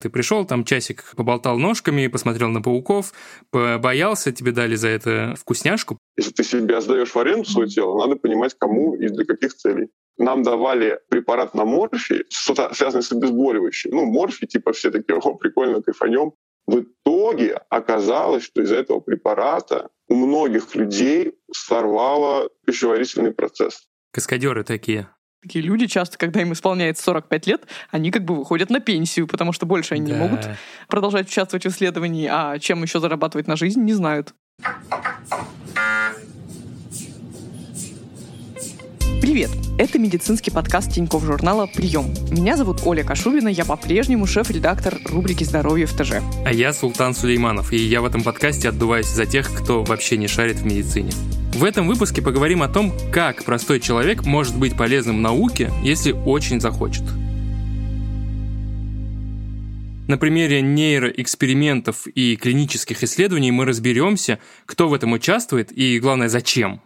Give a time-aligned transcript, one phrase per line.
[0.00, 3.12] Ты пришел, там часик поболтал ножками, посмотрел на пауков,
[3.52, 5.98] боялся, тебе дали за это вкусняшку.
[6.16, 9.88] Если ты себя сдаешь в аренду свое тело, надо понимать, кому и для каких целей.
[10.16, 13.90] Нам давали препарат на морфий, что-то связанное с обезболивающим.
[13.92, 16.32] Ну, морфий, типа все такие, о, прикольно, кайфанем.
[16.66, 23.86] В итоге оказалось, что из этого препарата у многих людей сорвало пищеварительный процесс.
[24.12, 25.08] Каскадеры такие.
[25.42, 29.52] Такие люди часто, когда им исполняется 45 лет, они как бы выходят на пенсию, потому
[29.52, 30.12] что больше они да.
[30.12, 30.48] не могут
[30.88, 34.34] продолжать участвовать в исследовании, а чем еще зарабатывать на жизнь, не знают.
[39.28, 39.50] Привет!
[39.78, 42.14] Это медицинский подкаст Тинькофф журнала «Прием».
[42.30, 46.22] Меня зовут Оля Кашубина, я по-прежнему шеф-редактор рубрики «Здоровье в ТЖ».
[46.46, 50.28] А я Султан Сулейманов, и я в этом подкасте отдуваюсь за тех, кто вообще не
[50.28, 51.10] шарит в медицине.
[51.52, 56.58] В этом выпуске поговорим о том, как простой человек может быть полезным науке, если очень
[56.58, 57.04] захочет.
[60.08, 66.80] На примере нейроэкспериментов и клинических исследований мы разберемся, кто в этом участвует и, главное, зачем.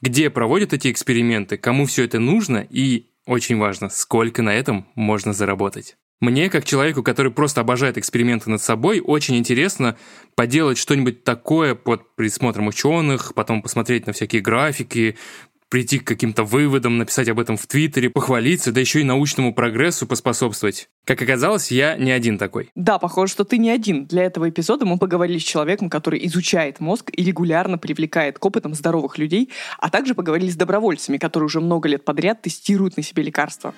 [0.00, 5.32] Где проводят эти эксперименты, кому все это нужно и, очень важно, сколько на этом можно
[5.32, 5.96] заработать.
[6.20, 9.98] Мне, как человеку, который просто обожает эксперименты над собой, очень интересно
[10.36, 15.18] поделать что-нибудь такое под присмотром ученых, потом посмотреть на всякие графики,
[15.74, 20.06] прийти к каким-то выводам, написать об этом в Твиттере, похвалиться, да еще и научному прогрессу
[20.06, 20.88] поспособствовать.
[21.04, 22.70] Как оказалось, я не один такой.
[22.76, 24.06] Да, похоже, что ты не один.
[24.06, 28.72] Для этого эпизода мы поговорили с человеком, который изучает мозг и регулярно привлекает к опытам
[28.72, 33.24] здоровых людей, а также поговорили с добровольцами, которые уже много лет подряд тестируют на себе
[33.24, 33.74] лекарства.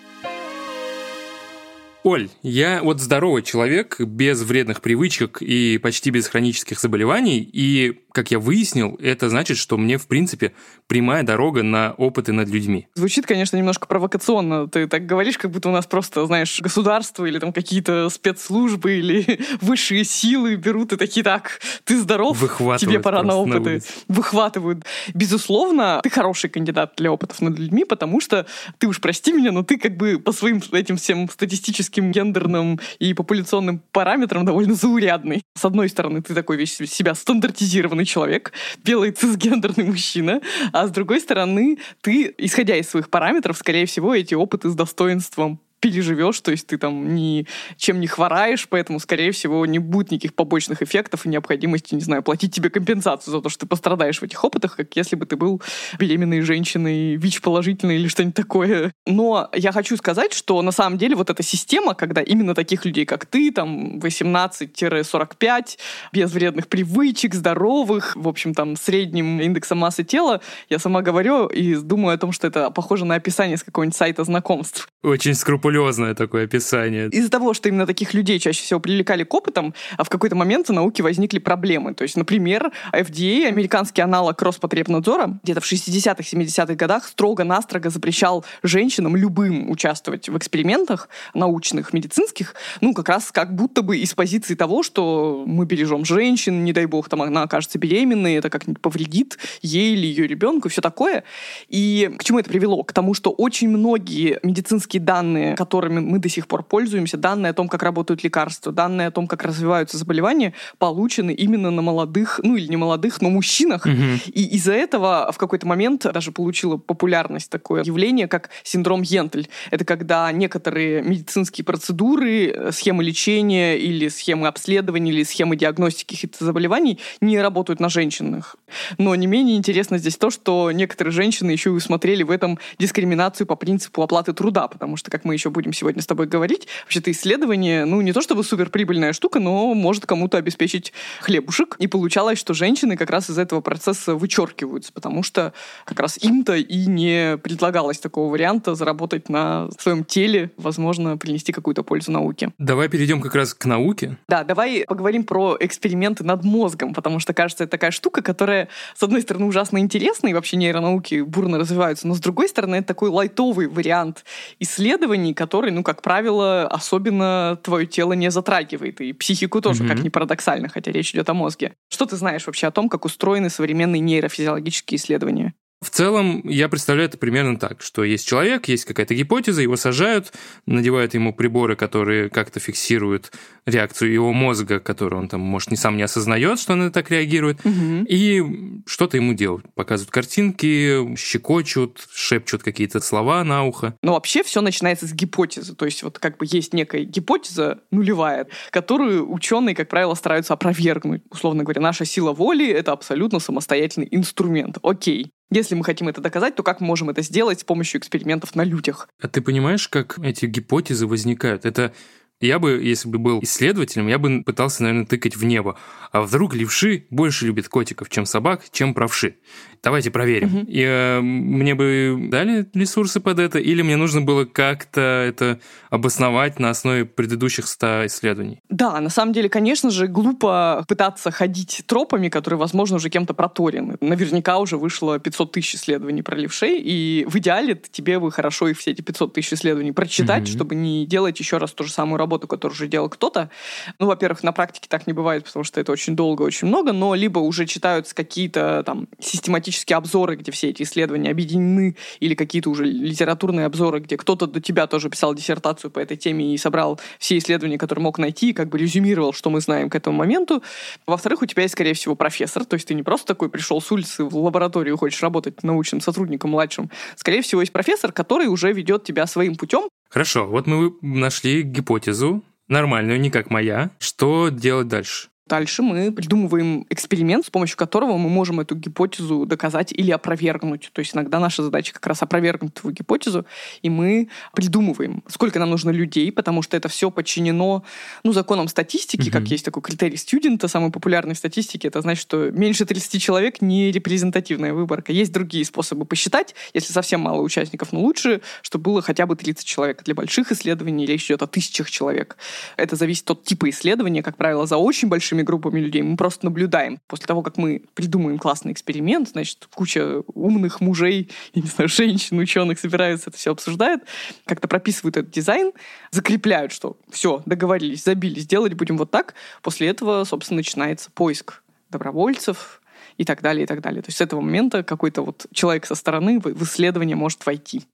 [2.07, 8.31] Оль, я вот здоровый человек, без вредных привычек и почти без хронических заболеваний, и как
[8.31, 10.53] я выяснил, это значит, что мне, в принципе,
[10.87, 12.89] прямая дорога на опыты над людьми.
[12.95, 14.69] Звучит, конечно, немножко провокационно.
[14.69, 19.41] Ты так говоришь, как будто у нас просто, знаешь, государство или там какие-то спецслужбы или
[19.61, 22.41] высшие силы берут и такие, так, ты здоров,
[22.79, 23.83] тебе пора на опыты.
[24.09, 24.87] На Выхватывают.
[25.13, 28.47] Безусловно, ты хороший кандидат для опытов над людьми, потому что
[28.79, 33.15] ты уж прости меня, но ты как бы по своим этим всем статистическим, гендерным и
[33.15, 35.43] популяционным параметрам довольно заурядный.
[35.55, 38.53] С одной стороны, ты такой весь себя стандартизированный человек,
[38.85, 40.41] белый цисгендерный мужчина,
[40.73, 45.61] а с другой стороны, ты, исходя из своих параметров, скорее всего, эти опыты с достоинством
[45.81, 50.35] переживешь, то есть ты там ни чем не хвораешь, поэтому, скорее всего, не будет никаких
[50.35, 54.23] побочных эффектов и необходимости, не знаю, платить тебе компенсацию за то, что ты пострадаешь в
[54.23, 55.63] этих опытах, как если бы ты был
[55.99, 58.93] беременной женщиной, ВИЧ-положительной или что-нибудь такое.
[59.07, 63.05] Но я хочу сказать, что на самом деле вот эта система, когда именно таких людей,
[63.05, 65.79] как ты, там 18-45,
[66.13, 71.75] без вредных привычек, здоровых, в общем, там средним индексом массы тела, я сама говорю и
[71.77, 74.89] думаю о том, что это похоже на описание с какого-нибудь сайта знакомств.
[75.03, 77.09] Очень скрупулезно скрупулезное такое описание.
[77.09, 80.69] Из-за того, что именно таких людей чаще всего привлекали к опытам, а в какой-то момент
[80.69, 81.93] в науке возникли проблемы.
[81.93, 89.17] То есть, например, FDA, американский аналог Роспотребнадзора, где-то в 60-х, 70-х годах строго-настрого запрещал женщинам
[89.17, 94.85] любым участвовать в экспериментах научных, медицинских, ну, как раз как будто бы из позиции того,
[94.85, 99.95] что мы бережем женщин, не дай бог, там она окажется беременной, это как-нибудь повредит ей
[99.95, 101.25] или ее ребенку, все такое.
[101.69, 102.85] И к чему это привело?
[102.85, 107.53] К тому, что очень многие медицинские данные, которыми мы до сих пор пользуемся, данные о
[107.55, 112.57] том, как работают лекарства, данные о том, как развиваются заболевания, получены именно на молодых, ну
[112.57, 113.87] или не молодых, но мужчинах.
[113.87, 114.33] Угу.
[114.33, 119.49] И из-за этого в какой-то момент даже получило популярность такое явление, как синдром Йентель.
[119.71, 126.99] Это когда некоторые медицинские процедуры, схемы лечения или схемы обследования или схемы диагностики каких-то заболеваний
[127.21, 128.57] не работают на женщинах.
[128.99, 133.47] Но не менее интересно здесь то, что некоторые женщины еще и усмотрели в этом дискриминацию
[133.47, 136.67] по принципу оплаты труда, потому что, как мы еще будем сегодня с тобой говорить.
[136.85, 141.77] Вообще-то исследование, ну, не то чтобы суперприбыльная штука, но может кому-то обеспечить хлебушек.
[141.79, 145.53] И получалось, что женщины как раз из этого процесса вычеркиваются, потому что
[145.85, 151.83] как раз им-то и не предлагалось такого варианта заработать на своем теле, возможно, принести какую-то
[151.83, 152.53] пользу науке.
[152.59, 154.17] Давай перейдем как раз к науке.
[154.29, 158.56] Да, давай поговорим про эксперименты над мозгом, потому что, кажется, это такая штука, которая,
[158.95, 162.89] с одной стороны, ужасно интересна, и вообще нейронауки бурно развиваются, но с другой стороны, это
[162.89, 164.25] такой лайтовый вариант
[164.59, 169.01] исследований, который, ну, как правило, особенно твое тело не затрагивает.
[169.01, 169.89] И психику тоже, mm-hmm.
[169.89, 171.75] как ни парадоксально, хотя речь идет о мозге.
[171.89, 175.55] Что ты знаешь вообще о том, как устроены современные нейрофизиологические исследования?
[175.83, 180.33] В целом, я представляю это примерно так, что есть человек, есть какая-то гипотеза, его сажают,
[180.65, 183.31] надевают ему приборы, которые как-то фиксируют
[183.67, 187.59] реакцию его мозга, которую он там, может, не сам не осознает, что он так реагирует,
[187.65, 188.05] угу.
[188.09, 188.43] и
[188.87, 189.67] что-то ему делают.
[189.75, 193.97] Показывают картинки, щекочут, шепчут какие-то слова на ухо.
[194.03, 195.75] Но вообще все начинается с гипотезы.
[195.75, 201.23] То есть вот как бы есть некая гипотеза нулевая, которую ученые, как правило, стараются опровергнуть.
[201.31, 204.79] Условно говоря, наша сила воли— это абсолютно самостоятельный инструмент.
[204.83, 205.33] Окей.
[205.51, 208.65] Если мы хотим это доказать, то как мы можем это сделать с помощью экспериментов на
[208.65, 209.09] людях?
[209.21, 211.65] А ты понимаешь, как эти гипотезы возникают?
[211.65, 211.93] Это
[212.41, 215.79] я бы, если бы был исследователем, я бы пытался, наверное, тыкать в небо.
[216.13, 219.37] А вдруг левши больше любят котиков, чем собак, чем правши?
[219.83, 220.49] Давайте проверим.
[220.49, 220.67] Угу.
[220.69, 226.59] И э, мне бы дали ресурсы под это, или мне нужно было как-то это обосновать
[226.59, 228.61] на основе предыдущих 100 исследований?
[228.69, 233.97] Да, на самом деле, конечно же, глупо пытаться ходить тропами, которые, возможно, уже кем-то проторены.
[234.01, 238.79] Наверняка уже вышло 500 тысяч исследований про левшей, и в идеале тебе бы хорошо их
[238.79, 240.53] все эти 500 тысяч исследований прочитать, угу.
[240.53, 243.51] чтобы не делать еще раз ту же самую работу, которую уже делал кто-то.
[243.99, 247.15] Ну, во-первых, на практике так не бывает, потому что это очень долго, очень много, но
[247.15, 252.71] либо уже читаются какие-то там систематические практически обзоры, где все эти исследования объединены, или какие-то
[252.71, 257.01] уже литературные обзоры, где кто-то до тебя тоже писал диссертацию по этой теме и собрал
[257.19, 260.63] все исследования, которые мог найти, и как бы резюмировал, что мы знаем к этому моменту.
[261.05, 263.91] Во-вторых, у тебя есть, скорее всего, профессор, то есть ты не просто такой пришел с
[263.91, 266.89] улицы в лабораторию, хочешь работать научным сотрудником младшим.
[267.17, 269.89] Скорее всего, есть профессор, который уже ведет тебя своим путем.
[270.09, 273.91] Хорошо, вот мы нашли гипотезу, нормальную, не как моя.
[273.99, 275.29] Что делать дальше?
[275.47, 280.91] Дальше мы придумываем эксперимент, с помощью которого мы можем эту гипотезу доказать или опровергнуть.
[280.93, 283.47] То есть иногда наша задача как раз опровергнуть твою гипотезу,
[283.81, 287.85] и мы придумываем, сколько нам нужно людей, потому что это все подчинено
[288.25, 289.31] ну, законам статистики, mm-hmm.
[289.31, 291.89] как есть такой критерий студента, самый популярный в статистике.
[291.89, 295.13] Это значит, что меньше 30 человек не репрезентативная выборка.
[295.13, 299.65] Есть другие способы посчитать, если совсем мало участников, но лучше, чтобы было хотя бы 30
[299.65, 300.03] человек.
[300.03, 302.37] Для больших исследований речь идет о тысячах человек.
[302.77, 306.03] Это зависит от типа исследования, как правило, за очень большим большими группами людей.
[306.03, 306.99] Мы просто наблюдаем.
[307.07, 312.39] После того, как мы придумаем классный эксперимент, значит, куча умных мужей, я не знаю, женщин,
[312.39, 314.03] ученых собираются, это все обсуждают,
[314.45, 315.73] как-то прописывают этот дизайн,
[316.11, 319.35] закрепляют, что все, договорились, забили, сделать будем вот так.
[319.63, 322.81] После этого, собственно, начинается поиск добровольцев,
[323.19, 324.03] и так далее, и так далее.
[324.03, 327.87] То есть с этого момента какой-то вот человек со стороны в исследование может войти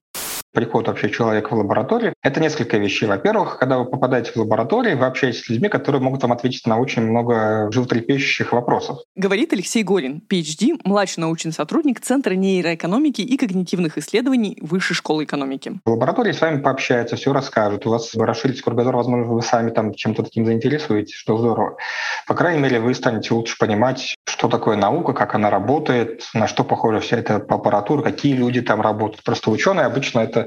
[0.52, 3.06] приход вообще человека в лабораторию, это несколько вещей.
[3.06, 6.78] Во-первых, когда вы попадаете в лабораторию, вы общаетесь с людьми, которые могут вам ответить на
[6.78, 8.98] очень много животрепещущих вопросов.
[9.16, 15.80] Говорит Алексей Горин, PhD, младший научный сотрудник Центра нейроэкономики и когнитивных исследований Высшей школы экономики.
[15.84, 17.86] В лаборатории с вами пообщаются, все расскажут.
[17.86, 21.76] У вас расширится кругозор, возможно, вы сами там чем-то таким заинтересуетесь, что здорово.
[22.26, 26.64] По крайней мере, вы станете лучше понимать, что такое наука, как она работает, на что
[26.64, 29.24] похожа вся эта аппаратура, какие люди там работают.
[29.24, 30.41] Просто ученые обычно это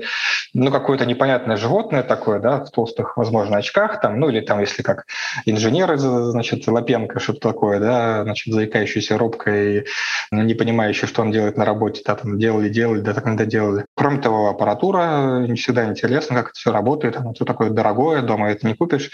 [0.53, 4.81] ну, какое-то непонятное животное такое, да, в толстых, возможно, очках, там, ну, или там, если
[4.83, 5.05] как
[5.45, 9.85] инженеры, значит, Лапенко, что-то такое, да, значит, заикающийся робко и
[10.31, 13.85] не понимающий, что он делает на работе, да, там, делали, делали, да, так не доделали.
[13.95, 18.49] Кроме того, аппаратура, не всегда интересно, как это все работает, оно все такое дорогое, дома
[18.49, 19.11] это не купишь,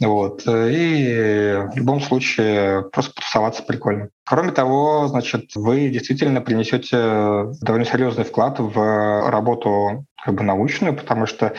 [0.00, 4.10] вот, и в любом случае просто потусоваться прикольно.
[4.26, 11.26] Кроме того, значит, вы действительно принесете довольно серьезный вклад в работу как бы научную, потому
[11.26, 11.54] что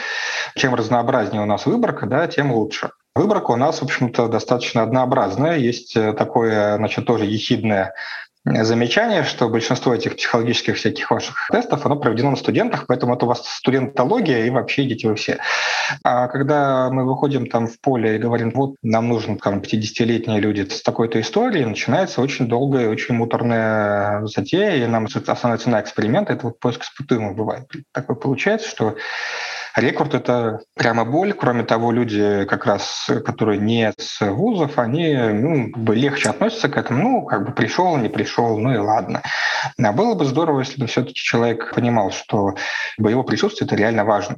[0.56, 2.92] чем разнообразнее у нас выборка, да, тем лучше.
[3.16, 5.58] Выборка у нас, в общем-то, достаточно однообразная.
[5.58, 7.94] Есть такое, значит, тоже ехидное
[8.64, 13.30] замечание, что большинство этих психологических всяких ваших тестов, оно проведено на студентах, поэтому это у
[13.30, 15.38] вас студентология, и вообще идите вы все.
[16.04, 20.68] А когда мы выходим там в поле и говорим, вот нам нужны там 50-летние люди
[20.68, 26.48] с такой-то историей, начинается очень долгая очень муторная затея, и нам основная цена эксперимента— это
[26.48, 27.68] вот поиск испытуемых бывает.
[27.94, 28.96] Такое получается, что
[29.78, 31.34] Рекорд— это прямо боль.
[31.34, 36.68] Кроме того, люди, как раз, которые не с вузов, они ну, как бы легче относятся
[36.68, 37.04] к этому.
[37.04, 39.22] Ну, как бы пришел, не пришел, ну и ладно.
[39.78, 42.56] А было бы здорово, если бы все-таки человек понимал, что
[42.98, 44.38] его присутствие— это реально важно.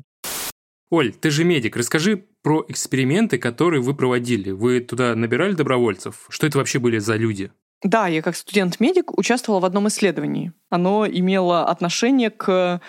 [0.91, 4.51] Оль, ты же медик, расскажи про эксперименты, которые вы проводили.
[4.51, 6.25] Вы туда набирали добровольцев?
[6.27, 7.51] Что это вообще были за люди?
[7.81, 10.51] Да, я как студент-медик участвовала в одном исследовании.
[10.69, 12.81] Оно имело отношение к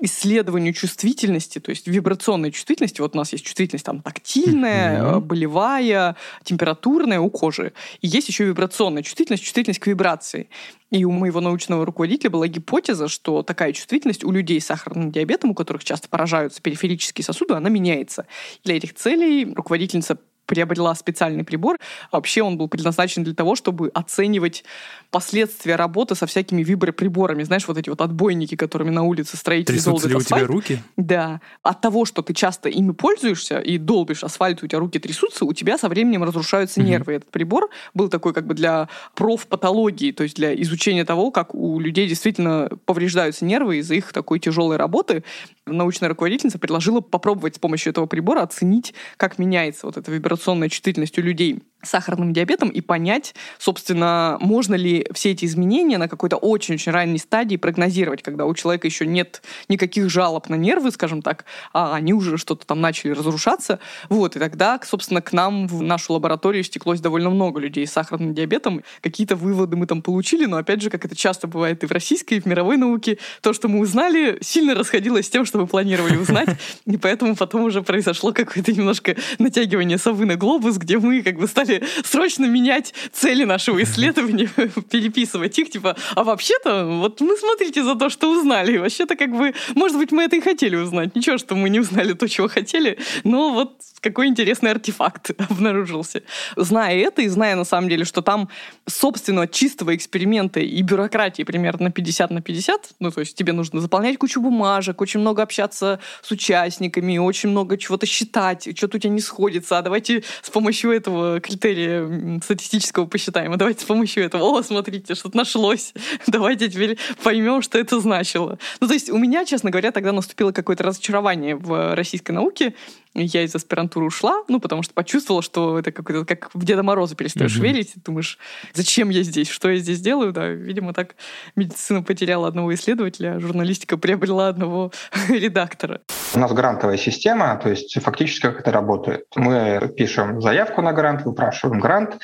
[0.00, 3.00] исследованию чувствительности, то есть вибрационной чувствительности.
[3.00, 5.20] Вот у нас есть чувствительность там тактильная, mm-hmm.
[5.20, 7.72] болевая, температурная у кожи.
[8.00, 10.48] И есть еще вибрационная чувствительность, чувствительность к вибрации.
[10.90, 15.50] И у моего научного руководителя была гипотеза, что такая чувствительность у людей с сахарным диабетом,
[15.50, 18.26] у которых часто поражаются периферические сосуды, она меняется.
[18.64, 21.78] Для этих целей руководительница приобрела специальный прибор.
[22.10, 24.64] Вообще он был предназначен для того, чтобы оценивать
[25.10, 27.42] последствия работы со всякими виброприборами.
[27.44, 30.42] Знаешь, вот эти вот отбойники, которыми на улице строители Трясутся долбят ли у асфальт.
[30.44, 30.82] тебя руки?
[30.96, 31.40] Да.
[31.62, 35.52] От того, что ты часто ими пользуешься и долбишь асфальт, у тебя руки трясутся, у
[35.52, 36.88] тебя со временем разрушаются Мгм.
[36.88, 37.12] нервы.
[37.14, 41.78] Этот прибор был такой как бы для профпатологии, то есть для изучения того, как у
[41.78, 45.24] людей действительно повреждаются нервы из-за их такой тяжелой работы.
[45.68, 51.18] Научная руководительница предложила попробовать с помощью этого прибора оценить, как меняется вот эта вибрационная чувствительность
[51.18, 56.92] у людей сахарным диабетом и понять, собственно, можно ли все эти изменения на какой-то очень-очень
[56.92, 61.94] ранней стадии прогнозировать, когда у человека еще нет никаких жалоб на нервы, скажем так, а
[61.94, 63.78] они уже что-то там начали разрушаться.
[64.08, 68.34] Вот, и тогда, собственно, к нам в нашу лабораторию стеклось довольно много людей с сахарным
[68.34, 68.82] диабетом.
[69.00, 72.34] Какие-то выводы мы там получили, но, опять же, как это часто бывает и в российской,
[72.34, 76.16] и в мировой науке, то, что мы узнали, сильно расходилось с тем, что мы планировали
[76.16, 76.48] узнать,
[76.86, 81.46] и поэтому потом уже произошло какое-то немножко натягивание совы на глобус, где мы как бы
[81.46, 81.67] стали
[82.04, 84.50] срочно менять цели нашего исследования,
[84.90, 89.54] переписывать их, типа, а вообще-то, вот мы смотрите за то, что узнали, вообще-то как бы,
[89.74, 92.98] может быть, мы это и хотели узнать, ничего, что мы не узнали то, чего хотели,
[93.24, 96.22] но вот какой интересный артефакт обнаружился.
[96.56, 98.48] Зная это и зная на самом деле, что там
[98.86, 104.18] собственно чистого эксперимента и бюрократии примерно 50 на 50, ну то есть тебе нужно заполнять
[104.18, 109.20] кучу бумажек, очень много общаться с участниками, очень много чего-то считать, что-то у тебя не
[109.20, 114.62] сходится, а давайте с помощью этого критерия статистического посчитаем, а давайте с помощью этого, о,
[114.62, 115.94] смотрите, что-то нашлось,
[116.26, 118.58] давайте теперь поймем, что это значило.
[118.80, 122.74] Ну то есть у меня, честно говоря, тогда наступило какое-то разочарование в российской науке,
[123.14, 127.14] я из аспирантуры ушла, ну, потому что почувствовала, что это какой-то, как в Деда Мороза
[127.16, 127.62] перестаешь Мгм.
[127.64, 128.38] верить, думаешь,
[128.74, 131.16] зачем я здесь, что я здесь делаю, да, видимо, так
[131.56, 134.92] медицина потеряла одного исследователя, а журналистика приобрела одного
[135.28, 136.00] редактора.
[136.34, 139.26] У нас грантовая система, то есть фактически как это работает.
[139.34, 142.18] Мы пишем заявку на грант, выпрашиваем грант,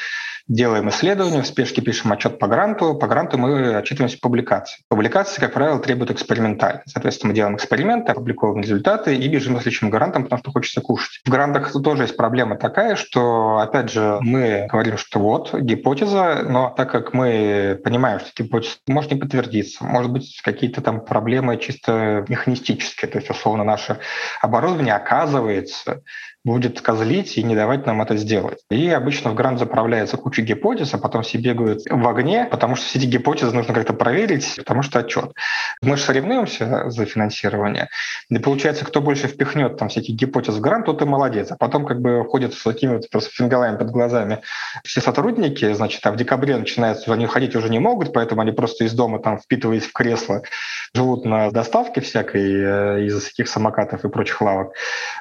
[0.47, 2.95] делаем исследование, в спешке пишем отчет по гранту.
[2.95, 4.83] По гранту мы отчитываемся публикации.
[4.89, 6.83] Публикации, как правило, требуют экспериментально.
[6.87, 11.21] Соответственно, мы делаем эксперименты, опубликовываем результаты и бежим за следующим грантом, потому что хочется кушать.
[11.25, 16.73] В грантах тоже есть проблема такая, что, опять же, мы говорим, что вот гипотеза, но
[16.77, 22.25] так как мы понимаем, что гипотеза может не подтвердиться, может быть какие-то там проблемы чисто
[22.29, 23.99] механистические, то есть, условно, наше
[24.41, 26.03] оборудование оказывается
[26.45, 28.59] будет козлить и не давать нам это сделать.
[28.71, 32.87] И обычно в грант заправляется куча гипотез, а потом все бегают в огне, потому что
[32.87, 35.33] все эти гипотезы нужно как-то проверить, потому что отчет.
[35.83, 37.89] Мы же соревнуемся за финансирование,
[38.29, 41.51] и получается, кто больше впихнет там всяких гипотез в грант, тот и молодец.
[41.51, 44.41] А потом как бы ходят с такими вот просто фингалами под глазами
[44.85, 48.85] все сотрудники, значит, а в декабре начинается, они ходить уже не могут, поэтому они просто
[48.85, 50.43] из дома там впитываясь в кресло,
[50.95, 54.73] живут на доставке всякой э, из всяких самокатов и прочих лавок,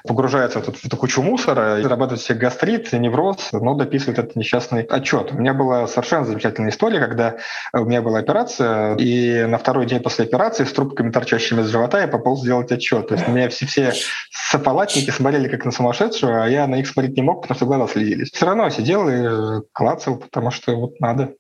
[0.06, 4.36] погружаются в, эту- в эту кучу мусора, и зарабатывают себе гастрит, невроз, но дописывают этот
[4.36, 5.32] несчастный отчет.
[5.32, 7.36] У меня была совершенно замечательная история, когда
[7.74, 12.00] у меня была операция, и на второй день после операции с трубками, торчащими из живота,
[12.02, 13.08] я пополз сделать отчет.
[13.08, 13.94] То есть меня все, все
[14.32, 17.88] сопалатники смотрели как на сумасшедшего, а я на них смотреть не мог, потому что глаза
[17.88, 18.32] слезились.
[18.32, 21.34] Все равно сидел и клацал, потому что вот надо.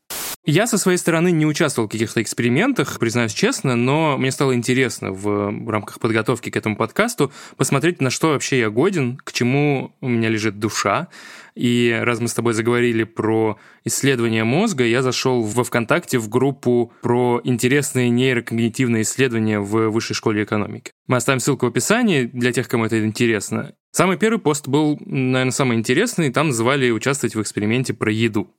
[0.45, 5.13] Я со своей стороны не участвовал в каких-то экспериментах, признаюсь честно, но мне стало интересно
[5.13, 10.09] в рамках подготовки к этому подкасту посмотреть, на что вообще я годен, к чему у
[10.09, 11.07] меня лежит душа.
[11.55, 16.91] И раз мы с тобой заговорили про исследование мозга, я зашел во ВКонтакте в группу
[17.01, 20.91] про интересные нейрокогнитивные исследования в Высшей школе экономики.
[21.07, 23.75] Мы оставим ссылку в описании для тех, кому это интересно.
[23.91, 26.33] Самый первый пост был, наверное, самый интересный.
[26.33, 28.49] Там называли участвовать в эксперименте про еду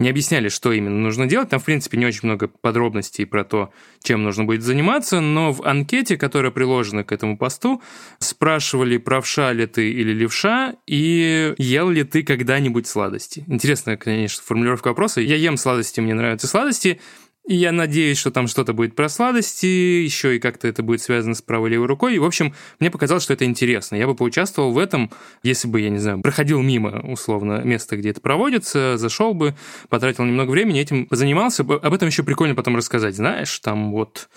[0.00, 1.50] не объясняли, что именно нужно делать.
[1.50, 3.70] Там, в принципе, не очень много подробностей про то,
[4.02, 7.82] чем нужно будет заниматься, но в анкете, которая приложена к этому посту,
[8.18, 13.44] спрашивали, правша ли ты или левша, и ел ли ты когда-нибудь сладости.
[13.46, 15.20] Интересная, конечно, формулировка вопроса.
[15.20, 16.98] Я ем сладости, мне нравятся сладости,
[17.50, 21.34] и я надеюсь, что там что-то будет про сладости, еще и как-то это будет связано
[21.34, 22.14] с правой левой рукой.
[22.14, 23.96] И, в общем, мне показалось, что это интересно.
[23.96, 25.10] Я бы поучаствовал в этом,
[25.42, 29.56] если бы, я не знаю, проходил мимо, условно, места, где это проводится, зашел бы,
[29.88, 31.64] потратил немного времени, этим занимался.
[31.64, 33.16] Об этом еще прикольно потом рассказать.
[33.16, 34.28] Знаешь, там вот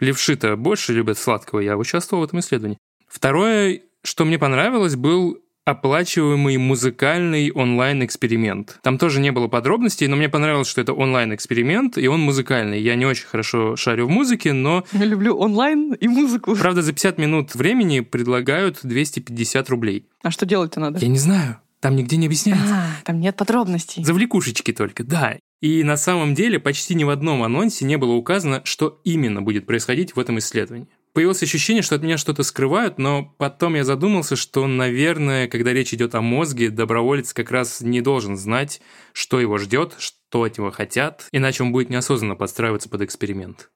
[0.00, 1.60] левши-то больше любят сладкого.
[1.60, 2.78] Я участвовал в этом исследовании.
[3.06, 8.78] Второе, что мне понравилось, был оплачиваемый музыкальный онлайн-эксперимент.
[8.82, 12.80] Там тоже не было подробностей, но мне понравилось, что это онлайн-эксперимент, и он музыкальный.
[12.80, 14.84] Я не очень хорошо шарю в музыке, но...
[14.92, 16.54] Я люблю онлайн и музыку.
[16.54, 20.06] Правда, за 50 минут времени предлагают 250 рублей.
[20.22, 21.00] А что делать-то надо?
[21.00, 21.58] Я не знаю.
[21.80, 22.74] Там нигде не объясняется.
[22.74, 24.04] А, там нет подробностей.
[24.04, 25.36] Завлекушечки только, да.
[25.60, 29.66] И на самом деле почти ни в одном анонсе не было указано, что именно будет
[29.66, 30.88] происходить в этом исследовании.
[31.16, 35.94] Появилось ощущение, что от меня что-то скрывают, но потом я задумался, что, наверное, когда речь
[35.94, 38.82] идет о мозге, доброволец как раз не должен знать,
[39.14, 43.70] что его ждет, что от него хотят, иначе он будет неосознанно подстраиваться под эксперимент.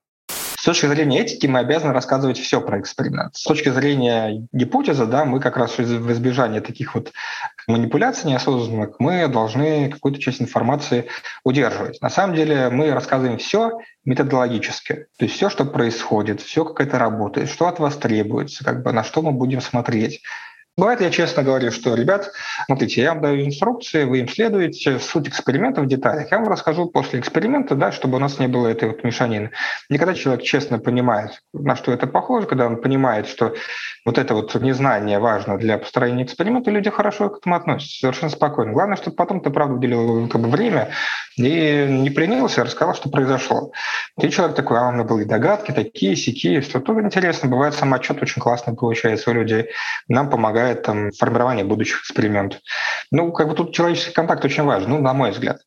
[0.61, 3.35] С точки зрения этики мы обязаны рассказывать все про эксперимент.
[3.35, 7.15] С точки зрения гипотезы, да, мы как раз в избежание таких вот
[7.67, 11.07] манипуляций неосознанных, мы должны какую-то часть информации
[11.45, 12.03] удерживать.
[12.03, 15.07] На самом деле мы рассказываем все методологически.
[15.17, 18.93] То есть все, что происходит, все, как это работает, что от вас требуется, как бы
[18.93, 20.21] на что мы будем смотреть,
[20.81, 22.33] Бывает, я честно говорю, что, ребят,
[22.65, 26.31] смотрите, я вам даю инструкции, вы им следуете, суть эксперимента в деталях.
[26.31, 29.51] Я вам расскажу после эксперимента, да, чтобы у нас не было этой вот мешанины.
[29.91, 33.55] И когда человек честно понимает, на что это похоже, когда он понимает, что
[34.07, 38.73] вот это вот незнание важно для построения эксперимента, люди хорошо к этому относятся, совершенно спокойно.
[38.73, 40.93] Главное, чтобы потом ты, правда, уделил как бы, время
[41.37, 43.73] и не принялся, а рассказал, что произошло.
[44.19, 47.51] И человек такой, а у меня были догадки, такие, сякие, что тоже интересно.
[47.51, 49.69] Бывает, самоотчет очень классно получается у людей.
[50.09, 52.61] Нам помогает там формирование будущих экспериментов.
[53.11, 55.61] Ну, как бы тут человеческий контакт очень важен, ну, на мой взгляд.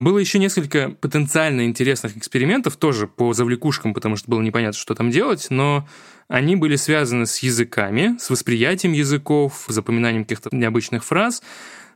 [0.00, 5.10] Было еще несколько потенциально интересных экспериментов, тоже по завлекушкам, потому что было непонятно, что там
[5.10, 5.88] делать, но
[6.28, 11.42] они были связаны с языками, с восприятием языков, запоминанием каких-то необычных фраз.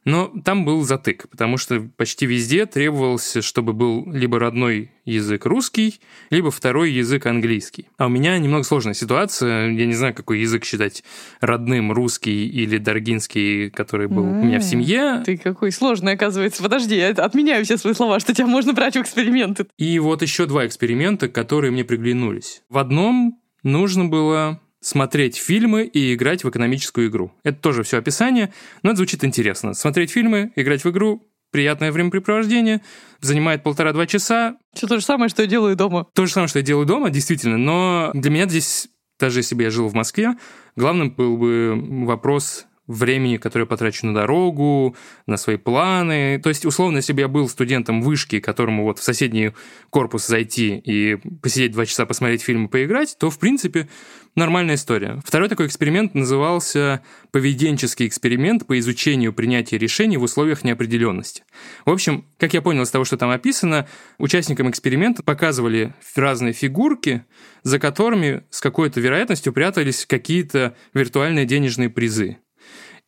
[0.04, 6.00] Но там был затык, потому что почти везде требовалось, чтобы был либо родной язык русский,
[6.30, 7.88] либо второй язык английский.
[7.98, 9.70] А у меня немного сложная ситуация.
[9.70, 11.04] Я не знаю, какой язык считать
[11.40, 14.40] родным, русский или даргинский, который был mm-hmm.
[14.40, 15.22] у меня в семье.
[15.24, 16.62] Ты какой сложный, оказывается.
[16.62, 19.66] Подожди, я отменяю все свои слова, что тебя можно брать в эксперименты.
[19.78, 22.62] И вот еще два эксперимента, которые мне приглянулись.
[22.68, 27.32] В одном нужно было смотреть фильмы и играть в экономическую игру.
[27.44, 29.72] Это тоже все описание, но это звучит интересно.
[29.72, 32.82] Смотреть фильмы, играть в игру, приятное времяпрепровождение,
[33.20, 34.56] занимает полтора-два часа.
[34.74, 36.06] Все то же самое, что я делаю дома.
[36.14, 38.88] То же самое, что я делаю дома, действительно, но для меня здесь,
[39.20, 40.34] даже если бы я жил в Москве,
[40.76, 41.74] главным был бы
[42.06, 44.96] вопрос времени, которое потрачу на дорогу,
[45.26, 46.40] на свои планы.
[46.42, 49.52] То есть, условно, если бы я был студентом вышки, которому вот в соседний
[49.90, 53.88] корпус зайти и посидеть два часа, посмотреть фильм и поиграть, то, в принципе,
[54.34, 55.20] нормальная история.
[55.24, 61.44] Второй такой эксперимент назывался «Поведенческий эксперимент по изучению принятия решений в условиях неопределенности».
[61.84, 63.86] В общем, как я понял из того, что там описано,
[64.18, 67.24] участникам эксперимента показывали разные фигурки,
[67.62, 72.38] за которыми с какой-то вероятностью прятались какие-то виртуальные денежные призы.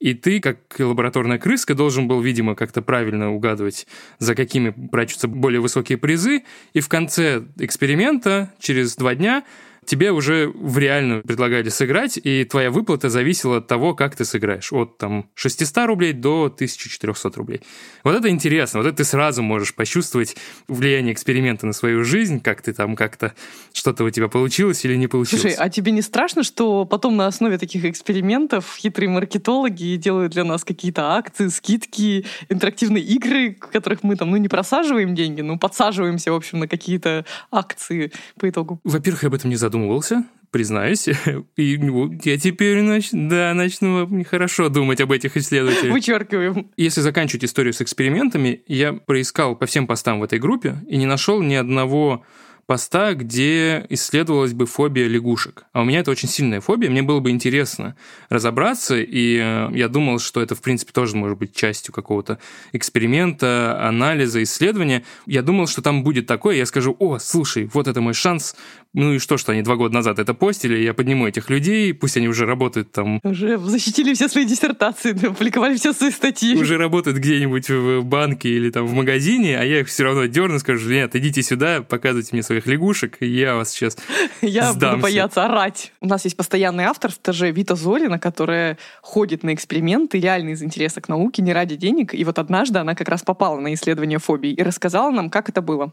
[0.04, 3.86] И ты, как лабораторная крыска, должен был, видимо, как-то правильно угадывать,
[4.18, 6.44] за какими прячутся более высокие призы.
[6.74, 9.44] И в конце эксперимента, через два дня,
[9.86, 14.72] тебе уже в реальную предлагали сыграть, и твоя выплата зависела от того, как ты сыграешь.
[14.72, 17.60] От там 600 рублей до 1400 рублей.
[18.02, 18.80] Вот это интересно.
[18.80, 20.36] Вот это ты сразу можешь почувствовать
[20.68, 23.34] влияние эксперимента на свою жизнь, как ты там как-то
[23.72, 25.42] что-то у тебя получилось или не получилось.
[25.42, 30.44] Слушай, а тебе не страшно, что потом на основе таких экспериментов хитрые маркетологи делают для
[30.44, 35.58] нас какие-то акции, скидки, интерактивные игры, в которых мы там, ну, не просаживаем деньги, но
[35.58, 38.80] подсаживаемся, в общем, на какие-то акции по итогу?
[38.84, 41.08] Во-первых, я об этом не задумывался задумывался, признаюсь.
[41.56, 43.08] И ну, я теперь нач...
[43.12, 45.92] да, начну хорошо думать об этих исследователях.
[45.92, 46.70] Вычеркиваем.
[46.76, 51.06] Если заканчивать историю с экспериментами, я проискал по всем постам в этой группе и не
[51.06, 52.24] нашел ни одного
[52.66, 55.64] поста, где исследовалась бы фобия лягушек.
[55.72, 57.96] А у меня это очень сильная фобия, мне было бы интересно
[58.28, 62.38] разобраться, и э, я думал, что это, в принципе, тоже может быть частью какого-то
[62.72, 65.04] эксперимента, анализа, исследования.
[65.26, 68.56] Я думал, что там будет такое, я скажу, о, слушай, вот это мой шанс,
[68.94, 72.16] ну и что, что они два года назад это постили, я подниму этих людей, пусть
[72.16, 73.20] они уже работают там...
[73.22, 76.56] Уже защитили все свои диссертации, опубликовали все свои статьи.
[76.56, 80.58] Уже работают где-нибудь в банке или там в магазине, а я их все равно дерну,
[80.58, 83.96] скажу, нет, идите сюда, показывайте мне свои своих лягушек, и я вас сейчас
[84.40, 84.96] Я сдамся.
[84.96, 85.92] буду бояться орать.
[86.00, 90.62] У нас есть постоянный автор, это же Вита Зорина, которая ходит на эксперименты реально из
[90.62, 92.14] интереса к науке, не ради денег.
[92.14, 95.62] И вот однажды она как раз попала на исследование фобий и рассказала нам, как это
[95.62, 95.92] было.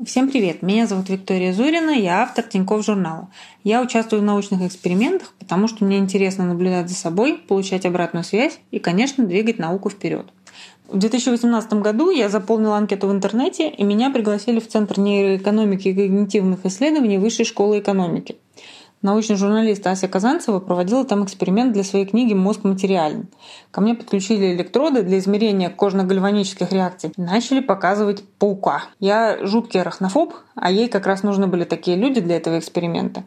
[0.00, 0.62] Всем привет!
[0.62, 3.28] Меня зовут Виктория Зурина, я автор Тинькофф журнала.
[3.62, 8.58] Я участвую в научных экспериментах, потому что мне интересно наблюдать за собой, получать обратную связь
[8.72, 10.26] и, конечно, двигать науку вперед.
[10.88, 15.94] В 2018 году я заполнила анкету в интернете, и меня пригласили в Центр нейроэкономики и
[15.94, 18.36] когнитивных исследований Высшей школы экономики.
[19.02, 23.26] Научный журналист Ася Казанцева проводила там эксперимент для своей книги «Мозг материален».
[23.72, 28.84] Ко мне подключили электроды для измерения кожно-гальванических реакций начали показывать паука.
[29.00, 33.24] Я жуткий арахнофоб, а ей как раз нужны были такие люди для этого эксперимента.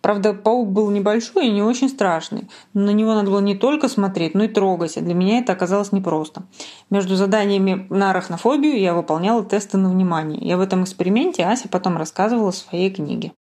[0.00, 2.48] Правда, паук был небольшой и не очень страшный.
[2.72, 4.96] Но на него надо было не только смотреть, но и трогать.
[4.96, 6.44] А для меня это оказалось непросто.
[6.88, 10.40] Между заданиями на арахнофобию я выполняла тесты на внимание.
[10.40, 13.32] Я в этом эксперименте Ася потом рассказывала в своей книге.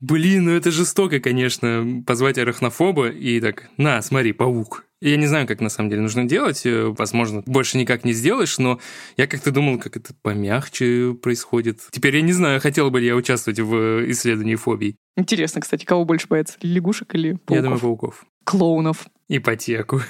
[0.00, 4.84] Блин, ну это жестоко, конечно, позвать арахнофоба и так, на, смотри, паук.
[5.02, 6.64] Я не знаю, как на самом деле нужно делать.
[6.66, 8.80] Э, возможно, больше никак не сделаешь, но
[9.16, 11.80] я как-то думал, как это помягче происходит.
[11.90, 14.96] Теперь я не знаю, хотел бы ли я участвовать в исследовании фобий.
[15.16, 16.56] Интересно, кстати, кого больше боятся?
[16.60, 17.56] Лягушек или пауков?
[17.56, 18.26] Я думаю, пауков.
[18.44, 19.06] Клоунов.
[19.28, 20.02] Ипотеку.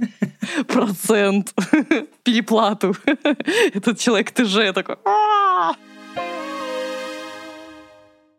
[0.68, 1.54] Процент.
[2.22, 2.94] Переплату.
[3.74, 4.96] Этот человек ТЖ такой.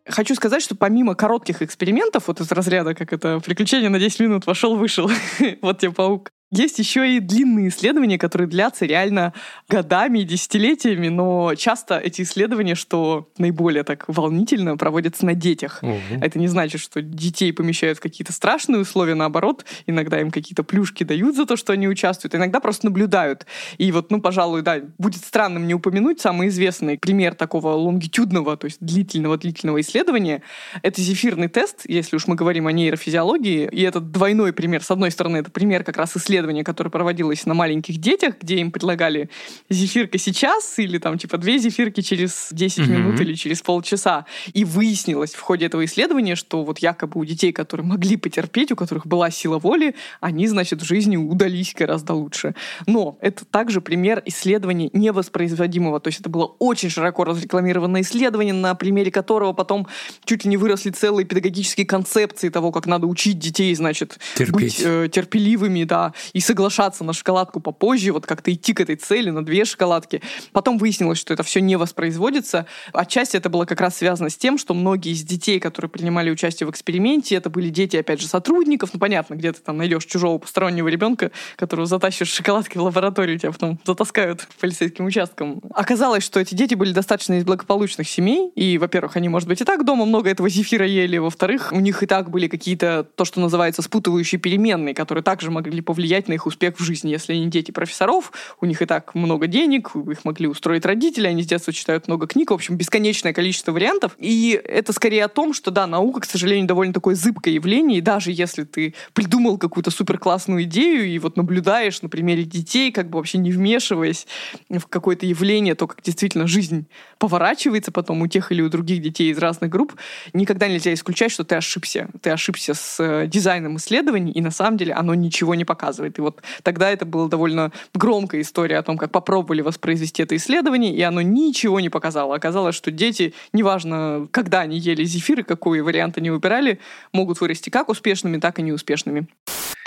[0.10, 4.46] Хочу сказать, что помимо коротких экспериментов, вот из разряда, как это, приключение на 10 минут,
[4.46, 5.10] вошел-вышел,
[5.62, 9.34] вот тебе паук, есть еще и длинные исследования, которые длятся реально
[9.68, 15.80] годами и десятилетиями, но часто эти исследования, что наиболее так волнительно, проводятся на детях.
[15.84, 16.22] Угу.
[16.22, 21.04] Это не значит, что детей помещают в какие-то страшные условия, наоборот, иногда им какие-то плюшки
[21.04, 23.46] дают за то, что они участвуют, иногда просто наблюдают.
[23.78, 28.66] И вот, ну, пожалуй, да, будет странным не упомянуть самый известный пример такого лонгитюдного, то
[28.66, 30.42] есть длительного-длительного исследования.
[30.82, 34.84] Это зефирный тест, если уж мы говорим о нейрофизиологии, и этот двойной пример.
[34.84, 38.58] С одной стороны, это пример как раз исследования исследование, которое проводилось на маленьких детях, где
[38.58, 39.30] им предлагали
[39.70, 42.88] зефирка сейчас или там типа две зефирки через 10 mm-hmm.
[42.90, 44.26] минут или через полчаса.
[44.54, 48.76] И выяснилось в ходе этого исследования, что вот якобы у детей, которые могли потерпеть, у
[48.76, 52.56] которых была сила воли, они, значит, в жизни удались гораздо лучше.
[52.88, 56.00] Но это также пример исследования невоспроизводимого.
[56.00, 59.88] То есть это было очень широко разрекламированное исследование, на примере которого потом
[60.26, 64.54] чуть ли не выросли целые педагогические концепции того, как надо учить детей, значит, Терпеть.
[64.54, 69.30] быть э, терпеливыми, да, и соглашаться на шоколадку попозже, вот как-то идти к этой цели
[69.30, 70.22] на две шоколадки.
[70.52, 72.66] Потом выяснилось, что это все не воспроизводится.
[72.94, 76.68] Отчасти это было как раз связано с тем, что многие из детей, которые принимали участие
[76.68, 78.92] в эксперименте, это были дети, опять же, сотрудников.
[78.94, 83.52] Ну, понятно, где ты там найдешь чужого постороннего ребенка, которого затащишь шоколадки в лабораторию, тебя
[83.52, 85.62] потом затаскают полицейским участкам.
[85.74, 89.66] Оказалось, что эти дети были достаточно из благополучных семей, и, во-первых, они, может быть, и
[89.66, 93.40] так дома много этого зефира ели, во-вторых, у них и так были какие-то, то, что
[93.40, 97.10] называется, спутывающие переменные, которые также могли повлиять на их успех в жизни.
[97.10, 101.44] Если они дети профессоров, у них и так много денег, их могли устроить родители, они
[101.44, 104.16] с детства читают много книг, в общем, бесконечное количество вариантов.
[104.18, 108.02] И это скорее о том, что, да, наука, к сожалению, довольно такое зыбкое явление, и
[108.02, 113.18] даже если ты придумал какую-то суперклассную идею и вот наблюдаешь на примере детей, как бы
[113.18, 114.28] вообще не вмешиваясь
[114.70, 119.32] в какое-то явление, то, как действительно жизнь поворачивается потом у тех или у других детей
[119.32, 119.94] из разных групп,
[120.34, 122.10] никогда нельзя исключать, что ты ошибся.
[122.22, 126.09] Ты ошибся с э, дизайном исследований, и на самом деле оно ничего не показывает.
[126.18, 130.94] И вот тогда это была довольно громкая история о том, как попробовали воспроизвести это исследование,
[130.94, 132.36] и оно ничего не показало.
[132.36, 136.80] Оказалось, что дети, неважно, когда они ели зефир и какой вариант они выбирали,
[137.14, 139.28] могут вырасти как успешными, так и неуспешными.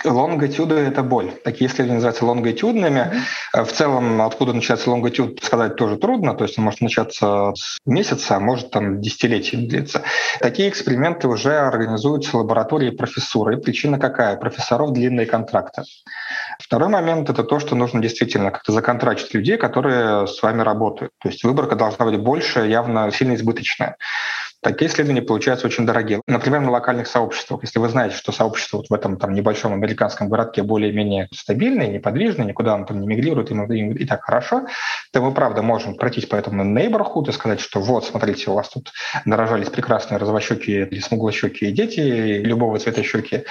[0.05, 1.33] Лонготюды– это боль.
[1.45, 3.23] Такие исследования называются лонготюдными.
[3.53, 6.35] В целом, откуда начинается лонготюд, сказать тоже трудно.
[6.35, 10.03] То есть он может начаться с месяца, а может там десятилетий длиться.
[10.41, 13.59] Такие эксперименты уже организуются в лаборатории профессуры.
[13.59, 14.37] Причина какая?
[14.37, 15.83] Профессоров длинные контракты.
[16.59, 21.13] Второй момент– это то, что нужно действительно как-то законтрачить людей, которые с вами работают.
[21.21, 23.97] То есть выборка должна быть больше, явно сильно избыточная.
[24.63, 26.23] Такие исследования получаются очень дорогие.
[26.29, 27.63] Например, на локальных сообществах.
[27.63, 32.47] Если вы знаете, что сообщество вот в этом там, небольшом американском городке более-менее стабильное, неподвижное,
[32.47, 34.67] никуда оно там не мигрирует, им, им и так хорошо,
[35.13, 38.69] то мы, правда, можем пройтись по этому neighborhood и сказать, что вот, смотрите, у вас
[38.69, 38.93] тут
[39.25, 43.43] нарожались прекрасные розовощеки или смуглощеки дети любого цвета щеки.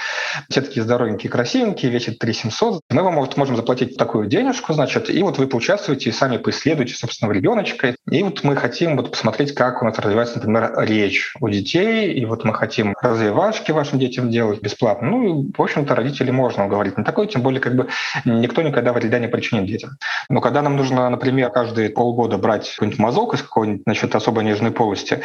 [0.48, 2.80] Все такие здоровенькие, красивенькие, весят 3700.
[2.88, 6.94] Мы вам может, можем заплатить такую денежку, значит, и вот вы поучаствуете и сами поисследуете,
[6.94, 7.94] собственно, ребеночка.
[8.10, 12.12] И вот мы хотим вот посмотреть, как у нас развивается, например, речь речь у детей,
[12.12, 15.08] и вот мы хотим развивашки вашим детям делать бесплатно.
[15.08, 17.88] Ну, в общем-то, родители можно уговорить на такое, тем более, как бы
[18.24, 19.90] никто никогда вреда не причинит детям.
[20.28, 24.70] Но когда нам нужно, например, каждые полгода брать какой-нибудь мазок из какой-нибудь, значит, особо нежной
[24.70, 25.20] полости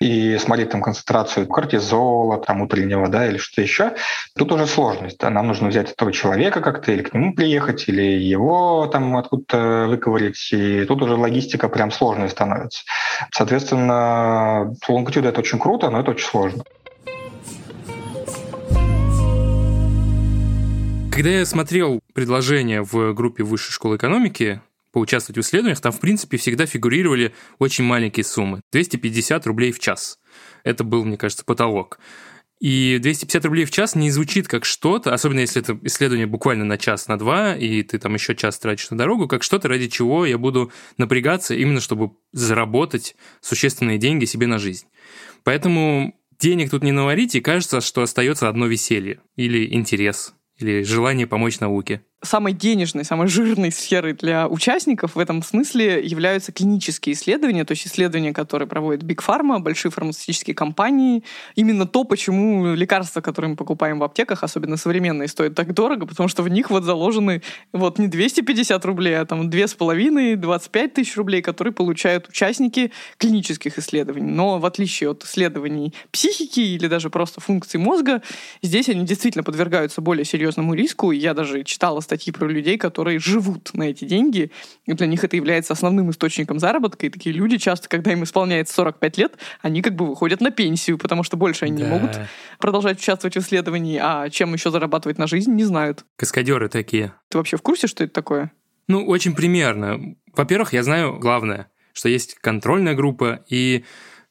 [0.00, 3.92] и смотреть там концентрацию кортизола, там, утреннего, да, или что еще,
[4.36, 5.18] тут уже сложность.
[5.18, 5.30] Да?
[5.30, 10.52] Нам нужно взять этого человека как-то или к нему приехать, или его там откуда-то выковырить,
[10.52, 12.84] и тут уже логистика прям сложная становится.
[13.32, 14.74] Соответственно,
[15.16, 16.64] лонгитюда это очень круто, но это очень сложно.
[21.12, 24.60] Когда я смотрел предложение в группе Высшей школы экономики,
[24.92, 28.60] поучаствовать в исследованиях, там, в принципе, всегда фигурировали очень маленькие суммы.
[28.72, 30.18] 250 рублей в час.
[30.62, 31.98] Это был, мне кажется, потолок.
[32.58, 36.78] И 250 рублей в час не звучит как что-то, особенно если это исследование буквально на
[36.78, 40.24] час, на два, и ты там еще час тратишь на дорогу, как что-то, ради чего
[40.24, 44.86] я буду напрягаться именно, чтобы заработать существенные деньги себе на жизнь.
[45.44, 51.26] Поэтому денег тут не наварить, и кажется, что остается одно веселье или интерес или желание
[51.26, 52.02] помочь науке.
[52.26, 57.86] Самой денежной, самой жирной сферой для участников в этом смысле являются клинические исследования, то есть
[57.86, 61.22] исследования, которые проводят Big Pharma, большие фармацевтические компании.
[61.54, 66.28] Именно то, почему лекарства, которые мы покупаем в аптеках, особенно современные, стоят так дорого, потому
[66.28, 71.72] что в них вот заложены вот не 250 рублей, а там 2,5-25 тысяч рублей, которые
[71.72, 74.30] получают участники клинических исследований.
[74.30, 78.22] Но в отличие от исследований психики или даже просто функций мозга,
[78.62, 81.12] здесь они действительно подвергаются более серьезному риску.
[81.12, 84.50] Я даже читала статьи про людей, которые живут на эти деньги,
[84.86, 87.06] и для них это является основным источником заработка.
[87.06, 90.98] И такие люди часто, когда им исполняется 45 лет, они как бы выходят на пенсию,
[90.98, 91.84] потому что больше они да.
[91.84, 92.18] не могут
[92.58, 96.04] продолжать участвовать в исследовании, а чем еще зарабатывать на жизнь, не знают.
[96.16, 97.14] Каскадеры такие.
[97.28, 98.52] Ты вообще в курсе, что это такое?
[98.88, 100.16] Ну, очень примерно.
[100.34, 103.84] Во-первых, я знаю главное, что есть контрольная группа и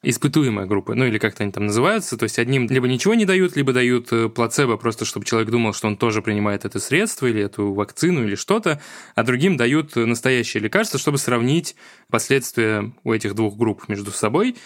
[0.08, 2.16] испытуемая группа, ну или как-то они там называются.
[2.16, 5.72] То есть одним либо ничего не дают, либо дают э, плацебо, просто чтобы человек думал,
[5.72, 8.80] что он тоже принимает это средство или эту вакцину или что-то,
[9.16, 11.74] а другим дают настоящее лекарство, чтобы сравнить
[12.08, 14.56] последствия у этих двух групп между собой.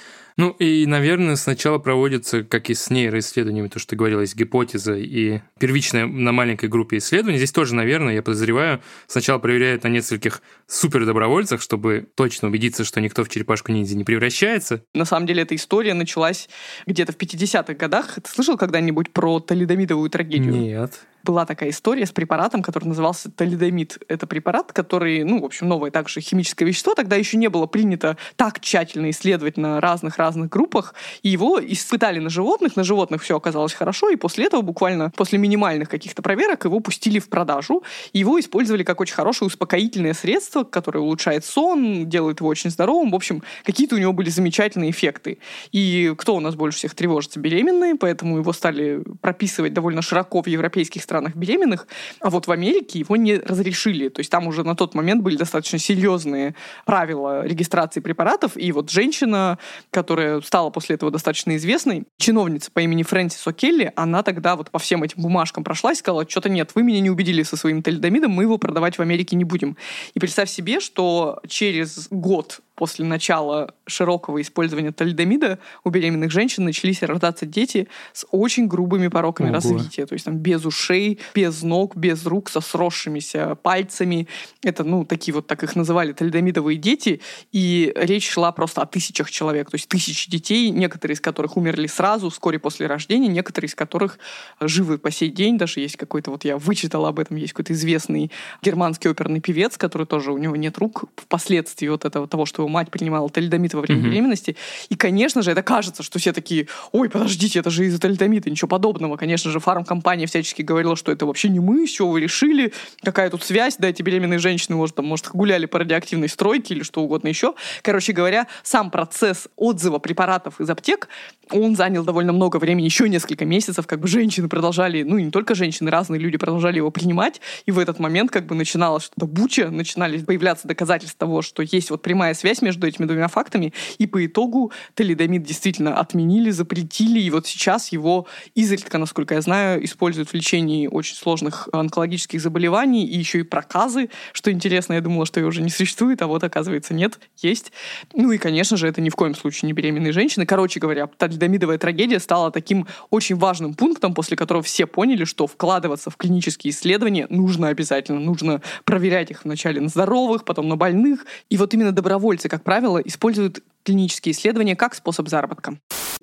[0.41, 4.95] Ну и, наверное, сначала проводится, как и с нейроисследованиями, то, что ты говорила, есть гипотеза
[4.95, 7.37] и первичная на маленькой группе исследований.
[7.37, 13.23] Здесь тоже, наверное, я подозреваю, сначала проверяют на нескольких супердобровольцах, чтобы точно убедиться, что никто
[13.23, 14.83] в черепашку ниндзя не превращается.
[14.95, 16.49] На самом деле эта история началась
[16.87, 18.15] где-то в 50-х годах.
[18.15, 20.55] Ты слышал когда-нибудь про талидомидовую трагедию?
[20.55, 23.99] Нет была такая история с препаратом, который назывался талидомид.
[24.09, 26.95] Это препарат, который, ну, в общем, новое также химическое вещество.
[26.95, 30.95] Тогда еще не было принято так тщательно исследовать на разных-разных группах.
[31.23, 32.77] И его испытали на животных.
[32.77, 34.11] На животных все оказалось хорошо.
[34.11, 37.83] И после этого, буквально после минимальных каких-то проверок, его пустили в продажу.
[38.13, 43.11] Его использовали как очень хорошее успокоительное средство, которое улучшает сон, делает его очень здоровым.
[43.11, 45.39] В общем, какие-то у него были замечательные эффекты.
[45.73, 47.41] И кто у нас больше всех тревожится?
[47.41, 51.89] Беременные, поэтому его стали прописывать довольно широко в европейских странах беременных,
[52.21, 54.09] а вот в Америке его не разрешили.
[54.09, 56.55] То есть там уже на тот момент были достаточно серьезные
[56.87, 59.59] правила регистрации препаратов, и вот женщина,
[59.91, 64.79] которая стала после этого достаточно известной, чиновница по имени Фрэнсис О'Келли, она тогда вот по
[64.79, 68.31] всем этим бумажкам прошлась и сказала, что-то нет, вы меня не убедили со своим талидомидом,
[68.31, 69.77] мы его продавать в Америке не будем.
[70.15, 77.03] И представь себе, что через год после начала широкого использования талидомида у беременных женщин начались
[77.03, 79.57] рождаться дети с очень грубыми пороками Ого.
[79.57, 80.07] развития.
[80.07, 84.29] То есть там без ушей, без ног, без рук, со сросшимися пальцами.
[84.63, 87.21] Это, ну, такие вот, так их называли, талидомидовые дети.
[87.53, 89.71] И речь шла просто о тысячах человек.
[89.71, 94.19] То есть тысячи детей, некоторые из которых умерли сразу, вскоре после рождения, некоторые из которых
[94.59, 95.59] живы по сей день.
[95.59, 98.31] Даже есть какой-то, вот я вычитала об этом, есть какой-то известный
[98.63, 102.70] германский оперный певец, который тоже, у него нет рук впоследствии вот этого того, что его
[102.71, 104.11] мать принимала талидомид во время mm-hmm.
[104.11, 104.57] беременности.
[104.89, 108.69] И, конечно же, это кажется, что все такие, ой, подождите, это же из-за талидомида, ничего
[108.69, 109.17] подобного.
[109.17, 113.43] Конечно же, фармкомпания всячески говорила, что это вообще не мы, чего вы решили, какая тут
[113.43, 117.29] связь, да, эти беременные женщины, может, там, может, гуляли по радиоактивной стройке или что угодно
[117.29, 117.55] еще.
[117.83, 121.09] Короче говоря, сам процесс отзыва препаратов из аптек,
[121.51, 125.55] он занял довольно много времени, еще несколько месяцев, как бы женщины продолжали, ну, не только
[125.55, 129.71] женщины, разные люди продолжали его принимать, и в этот момент как бы начиналось что-то буча,
[129.71, 134.07] начинали появляться доказательства того, что есть вот прямая связь связь между этими двумя фактами, и
[134.07, 140.29] по итогу талидомид действительно отменили, запретили, и вот сейчас его изредка, насколько я знаю, используют
[140.29, 145.41] в лечении очень сложных онкологических заболеваний, и еще и проказы, что интересно, я думала, что
[145.41, 147.73] ее уже не существует, а вот оказывается нет, есть.
[148.15, 150.47] Ну и, конечно же, это ни в коем случае не беременные женщины.
[150.47, 156.11] Короче говоря, талидомидовая трагедия стала таким очень важным пунктом, после которого все поняли, что вкладываться
[156.11, 158.21] в клинические исследования нужно обязательно.
[158.21, 161.27] Нужно проверять их вначале на здоровых, потом на больных.
[161.49, 165.79] И вот именно добровольцы, как правило, используют клинические исследования как способ заработка?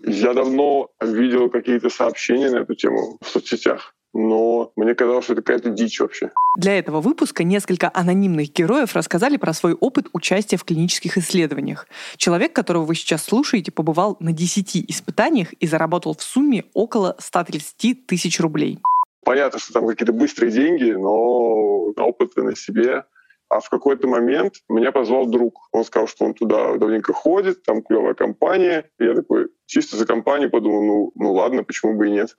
[0.05, 5.43] Я давно видел какие-то сообщения на эту тему в соцсетях но мне казалось, что это
[5.43, 6.31] какая-то дичь вообще.
[6.57, 11.87] Для этого выпуска несколько анонимных героев рассказали про свой опыт участия в клинических исследованиях.
[12.17, 18.07] Человек, которого вы сейчас слушаете, побывал на 10 испытаниях и заработал в сумме около 130
[18.07, 18.79] тысяч рублей.
[19.23, 23.03] Понятно, что там какие-то быстрые деньги, но опыт на себе
[23.49, 25.69] а в какой-то момент меня позвал друг.
[25.71, 28.86] Он сказал, что он туда давненько ходит, там клевая компания.
[28.99, 32.36] И я такой чисто за компанию подумал, ну, ну ладно, почему бы и нет.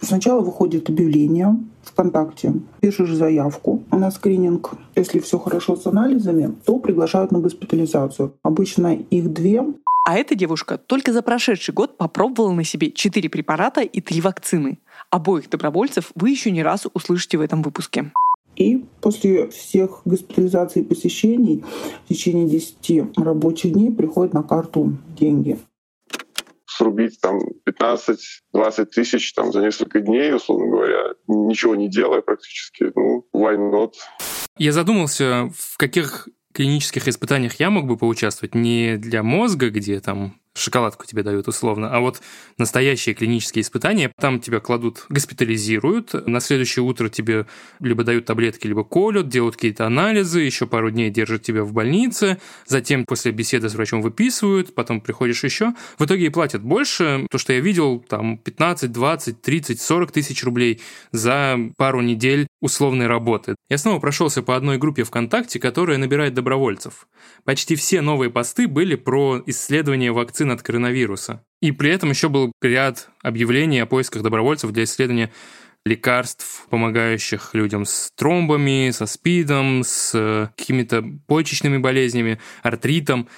[0.00, 4.72] Сначала выходит объявление ВКонтакте, пишешь заявку на скрининг.
[4.94, 8.34] Если все хорошо с анализами, то приглашают на госпитализацию.
[8.42, 9.64] Обычно их две.
[10.04, 14.78] А эта девушка только за прошедший год попробовала на себе 4 препарата и 3 вакцины.
[15.10, 18.12] Обоих добровольцев вы еще не раз услышите в этом выпуске.
[18.56, 21.62] И после всех госпитализаций и посещений
[22.04, 25.58] в течение 10 рабочих дней приходят на карту деньги.
[26.66, 32.92] срубить там 15-20 тысяч там, за несколько дней, условно говоря, ничего не делая практически.
[32.94, 33.92] Ну, why not?
[34.58, 40.40] Я задумался, в каких клинических испытаниях я мог бы поучаствовать не для мозга, где там
[40.56, 42.20] шоколадку тебе дают условно, а вот
[42.58, 47.46] настоящие клинические испытания, там тебя кладут, госпитализируют, на следующее утро тебе
[47.80, 52.38] либо дают таблетки, либо колют, делают какие-то анализы, еще пару дней держат тебя в больнице,
[52.66, 55.74] затем после беседы с врачом выписывают, потом приходишь еще.
[55.98, 60.42] В итоге и платят больше, то, что я видел, там 15, 20, 30, 40 тысяч
[60.44, 60.80] рублей
[61.12, 63.54] за пару недель условной работы.
[63.68, 67.06] Я снова прошелся по одной группе ВКонтакте, которая набирает добровольцев.
[67.44, 71.44] Почти все новые посты были про исследование вакцин от коронавируса.
[71.60, 75.32] И при этом еще был ряд объявлений о поисках добровольцев для исследования
[75.84, 83.28] лекарств, помогающих людям с тромбами, со спидом, с э, какими-то почечными болезнями, артритом.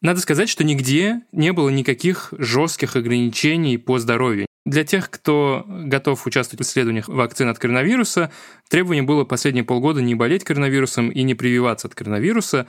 [0.00, 4.46] Надо сказать, что нигде не было никаких жестких ограничений по здоровью.
[4.64, 8.30] Для тех, кто готов участвовать в исследованиях вакцин от коронавируса,
[8.68, 12.66] требование было последние полгода не болеть коронавирусом и не прививаться от коронавируса.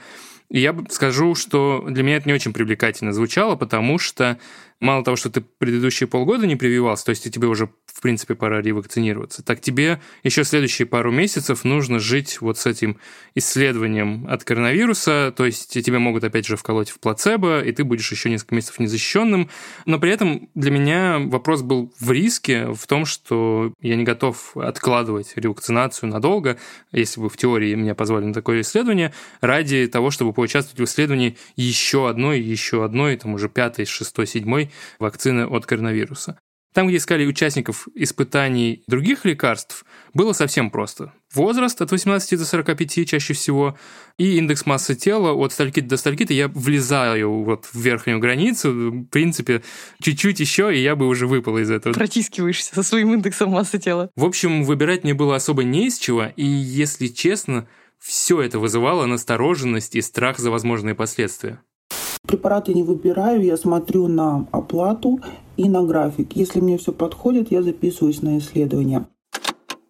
[0.50, 4.38] Я скажу, что для меня это не очень привлекательно звучало, потому что
[4.80, 8.62] мало того, что ты предыдущие полгода не прививался, то есть тебе уже, в принципе, пора
[8.62, 12.98] ревакцинироваться, так тебе еще следующие пару месяцев нужно жить вот с этим
[13.34, 18.10] исследованием от коронавируса, то есть тебе могут опять же вколоть в плацебо, и ты будешь
[18.10, 19.50] еще несколько месяцев незащищенным.
[19.84, 24.56] Но при этом для меня вопрос был в риске, в том, что я не готов
[24.56, 26.58] откладывать ревакцинацию надолго,
[26.92, 29.12] если бы в теории меня позвали на такое исследование,
[29.42, 34.69] ради того, чтобы поучаствовать в исследовании еще одной, еще одной, там уже пятой, шестой, седьмой
[34.98, 36.38] вакцины от коронавируса.
[36.72, 41.12] Там, где искали участников испытаний других лекарств, было совсем просто.
[41.34, 43.76] Возраст от 18 до 45 чаще всего,
[44.18, 49.04] и индекс массы тела от стальки до стальки я влезаю вот в верхнюю границу, в
[49.06, 49.62] принципе,
[50.00, 51.92] чуть-чуть еще, и я бы уже выпал из этого.
[51.92, 54.10] Протискиваешься со своим индексом массы тела.
[54.14, 57.66] В общем, выбирать мне было особо не из чего, и, если честно,
[57.98, 61.60] все это вызывало настороженность и страх за возможные последствия.
[62.26, 65.20] Препараты не выбираю, я смотрю на оплату
[65.56, 66.34] и на график.
[66.34, 69.06] Если мне все подходит, я записываюсь на исследование.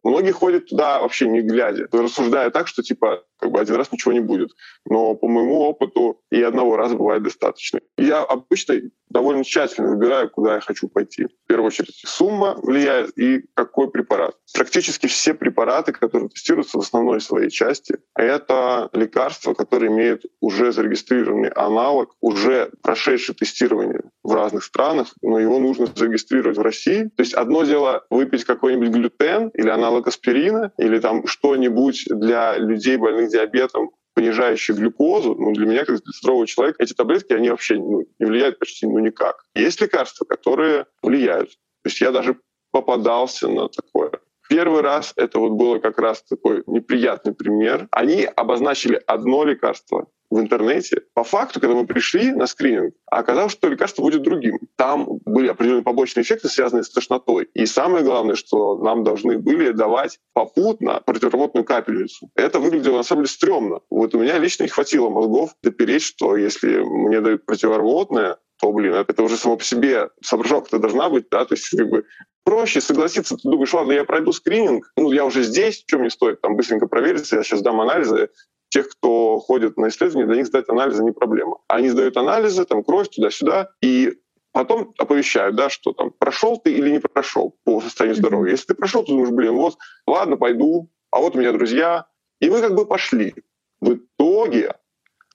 [0.03, 4.13] Многие ходят туда вообще не глядя, рассуждая так, что типа как бы один раз ничего
[4.13, 4.51] не будет.
[4.87, 7.81] Но по моему опыту и одного раза бывает достаточно.
[7.99, 8.81] Я обычно
[9.11, 11.27] довольно тщательно выбираю, куда я хочу пойти.
[11.27, 14.37] В первую очередь сумма влияет и какой препарат.
[14.55, 21.51] Практически все препараты, которые тестируются в основной своей части, это лекарства, которые имеют уже зарегистрированный
[21.51, 27.05] аналог, уже прошедший тестирование в разных странах, но его нужно зарегистрировать в России.
[27.17, 32.97] То есть одно дело выпить какой-нибудь глютен или аналог аспирина, или там что-нибудь для людей
[32.97, 37.77] больных диабетом, понижающий глюкозу, ну, для меня, как для здорового человека, эти таблетки, они вообще
[37.77, 39.45] ну, не влияют почти ну, никак.
[39.55, 41.51] Есть лекарства, которые влияют.
[41.83, 42.37] То есть я даже
[42.71, 44.13] попадался на такое.
[44.49, 47.87] Первый раз это вот было как раз такой неприятный пример.
[47.93, 51.03] Они обозначили одно лекарство, в интернете.
[51.15, 54.59] По факту, когда мы пришли на скрининг, оказалось, что лекарство будет другим.
[54.77, 57.49] Там были определенные побочные эффекты, связанные с тошнотой.
[57.55, 62.31] И самое главное, что нам должны были давать попутно противорвотную капельницу.
[62.37, 63.81] Это выглядело на самом деле стрёмно.
[63.91, 68.95] Вот у меня лично не хватило мозгов допереть, что если мне дают противорвотное, то, блин,
[68.95, 72.05] это уже само по себе соображалка-то должна быть, да, то есть как бы
[72.45, 76.41] проще согласиться, ты думаешь, ладно, я пройду скрининг, ну, я уже здесь, что мне стоит
[76.41, 78.29] там быстренько провериться, я сейчас дам анализы,
[78.71, 81.59] тех, кто ходит на исследования, для них сдать анализы не проблема.
[81.69, 84.15] Они сдают анализы, там кровь туда-сюда, и
[84.53, 88.53] потом оповещают, да, что там прошел ты или не прошел по состоянию здоровья.
[88.53, 92.07] Если ты прошел, то думаешь, блин, вот, ладно, пойду, а вот у меня друзья.
[92.41, 93.35] И мы как бы пошли.
[93.81, 94.77] В итоге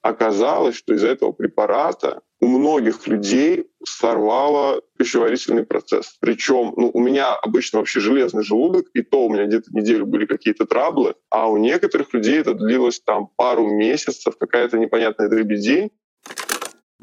[0.02, 6.18] оказалось, что из-за этого препарата у многих людей сорвало пищеварительный процесс.
[6.20, 10.26] Причем ну, у меня обычно вообще железный желудок, и то у меня где-то неделю были
[10.26, 15.92] какие-то траблы, а у некоторых людей это длилось там пару месяцев, какая-то непонятная дребедень.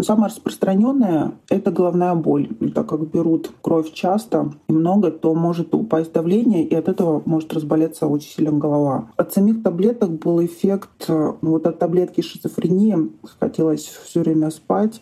[0.01, 2.49] Самое распространенное– это головная боль.
[2.75, 7.53] Так как берут кровь часто и много, то может упасть давление, и от этого может
[7.53, 9.11] разболеться очень сильно голова.
[9.17, 15.01] От самих таблеток был эффект, ну, вот от таблетки шизофрении, хотелось все время спать,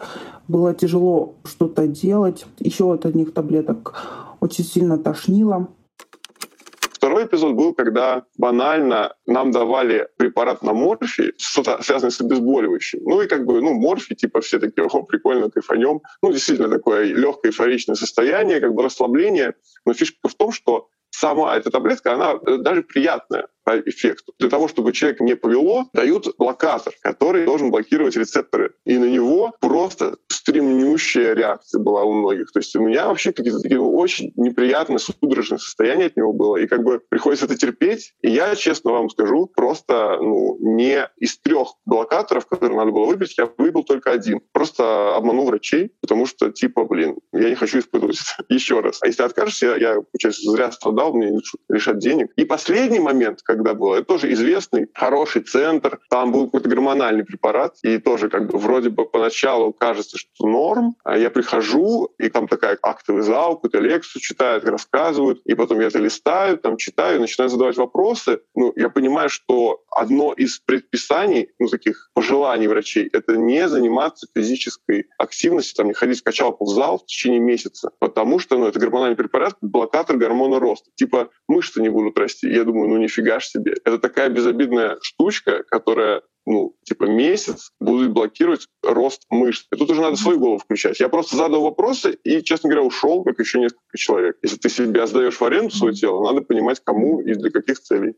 [0.48, 2.44] было тяжело что-то делать.
[2.58, 3.94] Еще от одних таблеток
[4.40, 5.68] очень сильно тошнило.
[7.30, 13.00] Эпизод был, когда банально нам давали препарат на морфий, что-то связанное с обезболивающим.
[13.04, 16.00] Ну и как бы, ну, морфий, типа все такие, о, прикольно, кайфанем.
[16.22, 19.54] Ну, действительно, такое легкое эйфоричное состояние, как бы расслабление.
[19.84, 23.46] Но фишка в том, что сама эта таблетка, она э, даже приятная.
[23.78, 24.32] Эффекту.
[24.38, 28.72] Для того, чтобы человек не повело, дают блокатор, который должен блокировать рецепторы.
[28.84, 32.50] И на него просто стремнющая реакция была у многих.
[32.52, 36.56] То есть у меня вообще какие-то такие очень неприятные судорожные состояния от него было.
[36.56, 38.14] И как бы приходится это терпеть.
[38.22, 43.36] И я, честно вам скажу, просто ну, не из трех блокаторов, которые надо было выбрать,
[43.38, 44.40] я выбрал только один.
[44.52, 48.98] Просто обманул врачей, потому что, типа, блин, я не хочу испытывать это еще раз.
[49.02, 51.32] А если откажешься, я, я получается, зря страдал, мне
[51.68, 52.32] решать денег.
[52.36, 57.76] И последний момент, когда было, это тоже известный, хороший центр, там был какой-то гормональный препарат,
[57.82, 62.48] и тоже как бы вроде бы поначалу кажется, что норм, а я прихожу, и там
[62.48, 67.50] такая актовый зал, какую-то лекцию читают, рассказывают, и потом я это листаю, там читаю, начинаю
[67.50, 68.40] задавать вопросы.
[68.54, 75.06] Ну, я понимаю, что одно из предписаний, ну, таких пожеланий врачей, это не заниматься физической
[75.18, 78.78] активностью, там, не ходить в качалку в зал в течение месяца, потому что, ну, это
[78.78, 80.90] гормональный препарат, блокатор гормона роста.
[80.94, 82.48] Типа мышцы не будут расти.
[82.48, 83.74] Я думаю, ну, нифига ж себе.
[83.84, 89.66] Это такая безобидная штучка, которая ну, типа месяц будут блокировать рост мышц.
[89.72, 90.98] И тут уже надо свою голову включать.
[90.98, 94.36] Я просто задал вопросы и, честно говоря, ушел, как еще несколько человек.
[94.42, 98.14] Если ты себя сдаешь в аренду свое тело, надо понимать, кому и для каких целей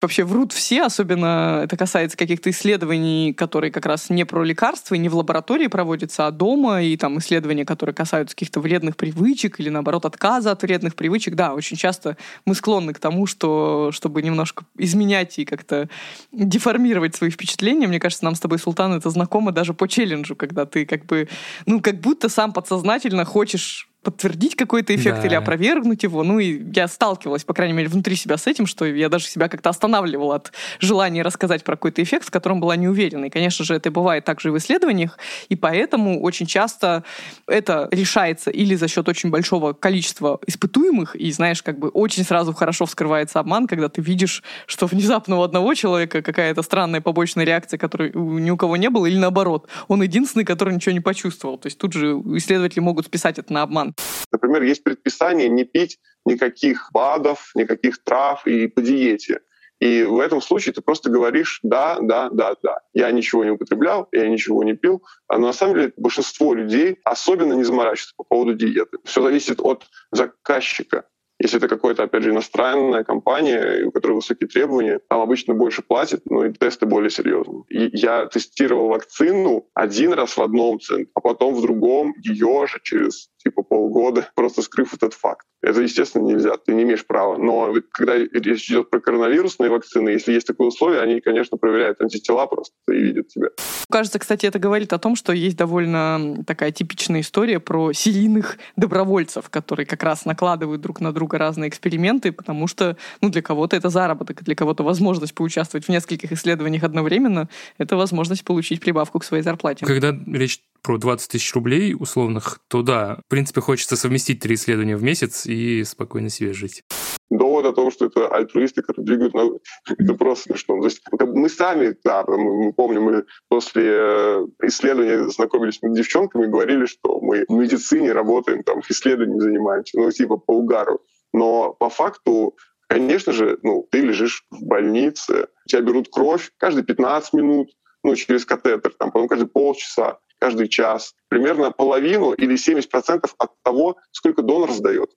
[0.00, 4.98] вообще врут все, особенно это касается каких-то исследований, которые как раз не про лекарства и
[4.98, 9.70] не в лаборатории проводятся, а дома, и там исследования, которые касаются каких-то вредных привычек или,
[9.70, 11.34] наоборот, отказа от вредных привычек.
[11.34, 15.88] Да, очень часто мы склонны к тому, что, чтобы немножко изменять и как-то
[16.30, 20.66] деформировать свои впечатления, мне кажется, нам с тобой, Султан, это знакомо даже по челленджу, когда
[20.66, 21.28] ты как бы,
[21.64, 25.26] ну, как будто сам подсознательно хочешь подтвердить какой-то эффект да.
[25.26, 26.22] или опровергнуть его.
[26.22, 29.48] Ну и я сталкивалась, по крайней мере, внутри себя с этим, что я даже себя
[29.48, 33.24] как-то останавливала от желания рассказать про какой-то эффект, в котором была не уверена.
[33.24, 37.02] И, конечно же, это бывает также и в исследованиях, и поэтому очень часто
[37.48, 42.52] это решается или за счет очень большого количества испытуемых, и, знаешь, как бы очень сразу
[42.52, 47.76] хорошо вскрывается обман, когда ты видишь, что внезапно у одного человека какая-то странная побочная реакция,
[47.76, 51.58] которой ни у кого не было, или наоборот, он единственный, который ничего не почувствовал.
[51.58, 53.95] То есть тут же исследователи могут списать это на обман.
[54.32, 59.40] Например, есть предписание не пить никаких БАДов, никаких трав и по диете.
[59.80, 62.80] И в этом случае ты просто говоришь «да, да, да, да».
[62.94, 65.02] Я ничего не употреблял, я ничего не пил.
[65.30, 68.98] Но на самом деле большинство людей особенно не заморачиваются по поводу диеты.
[69.04, 71.04] Все зависит от заказчика.
[71.38, 76.22] Если это какая-то, опять же, иностранная компания, у которой высокие требования, там обычно больше платят,
[76.24, 77.64] но и тесты более серьезные.
[77.68, 82.80] И я тестировал вакцину один раз в одном центре, а потом в другом ее же
[82.82, 85.46] через типа полгода, просто скрыв этот факт.
[85.62, 87.38] Это, естественно, нельзя, ты не имеешь права.
[87.38, 92.46] Но когда речь идет про коронавирусные вакцины, если есть такое условие, они, конечно, проверяют антитела
[92.46, 93.48] просто и видят тебя.
[93.88, 99.48] Кажется, кстати, это говорит о том, что есть довольно такая типичная история про серийных добровольцев,
[99.48, 103.90] которые как раз накладывают друг на друга разные эксперименты, потому что ну, для кого-то это
[103.90, 109.44] заработок, для кого-то возможность поучаствовать в нескольких исследованиях одновременно— это возможность получить прибавку к своей
[109.44, 109.86] зарплате.
[109.86, 114.96] Когда речь про 20 тысяч рублей условных, то да, в принципе, хочется совместить три исследования
[114.96, 116.84] в месяц и спокойно себе жить.
[117.28, 119.60] Довод о том, что это альтруисты, которые двигают науку,
[119.98, 120.78] это просто смешно.
[120.78, 126.86] То есть мы сами, да, мы, помним, мы после э, исследования знакомились с девчонками говорили,
[126.86, 131.00] что мы в медицине работаем, там, исследованиями занимаемся, ну, типа по угару.
[131.32, 132.54] Но по факту
[132.88, 137.70] Конечно же, ну, ты лежишь в больнице, тебя берут кровь каждые 15 минут,
[138.04, 143.96] ну, через катетер, там, потом каждые полчаса каждый час, примерно половину или 70% от того,
[144.12, 145.10] сколько донор сдает.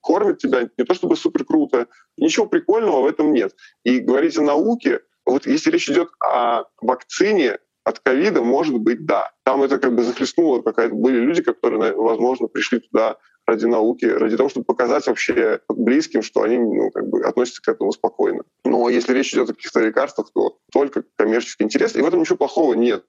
[0.00, 3.52] Кормит тебя не то чтобы супер круто, ничего прикольного в этом нет.
[3.84, 9.30] И говорить о науке, вот если речь идет о вакцине от ковида, может быть, да.
[9.44, 10.94] Там это как бы захлестнуло какая-то...
[10.94, 16.42] Были люди, которые, возможно, пришли туда ради науки, ради того, чтобы показать вообще близким, что
[16.42, 18.44] они ну, как бы относятся к этому спокойно.
[18.64, 22.36] Но если речь идет о каких-то лекарствах, то только коммерческий интерес, и в этом ничего
[22.36, 23.04] плохого нет.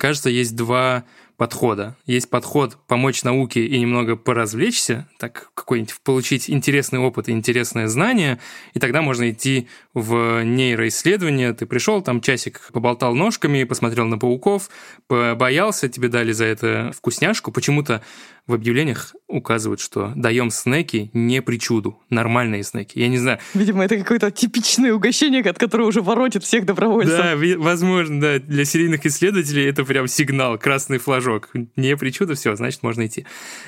[0.00, 1.04] Кажется, есть два
[1.36, 1.94] подхода.
[2.06, 8.40] Есть подход помочь науке и немного поразвлечься, так какой-нибудь получить интересный опыт и интересное знание,
[8.72, 11.52] и тогда можно идти в нейроисследование.
[11.52, 14.70] Ты пришел, там часик поболтал ножками, посмотрел на пауков,
[15.08, 17.52] боялся, тебе дали за это вкусняшку.
[17.52, 18.02] Почему-то
[18.50, 22.98] в объявлениях указывают, что даем снеки не причуду, нормальные снеки.
[22.98, 23.38] Я не знаю.
[23.54, 27.16] Видимо, это какое-то типичное угощение, от которого уже воротит всех добровольцев.
[27.16, 28.38] Да, возможно, да.
[28.38, 31.50] Для серийных исследователей это прям сигнал, красный флажок.
[31.76, 33.24] Не причуда, все, значит, можно идти.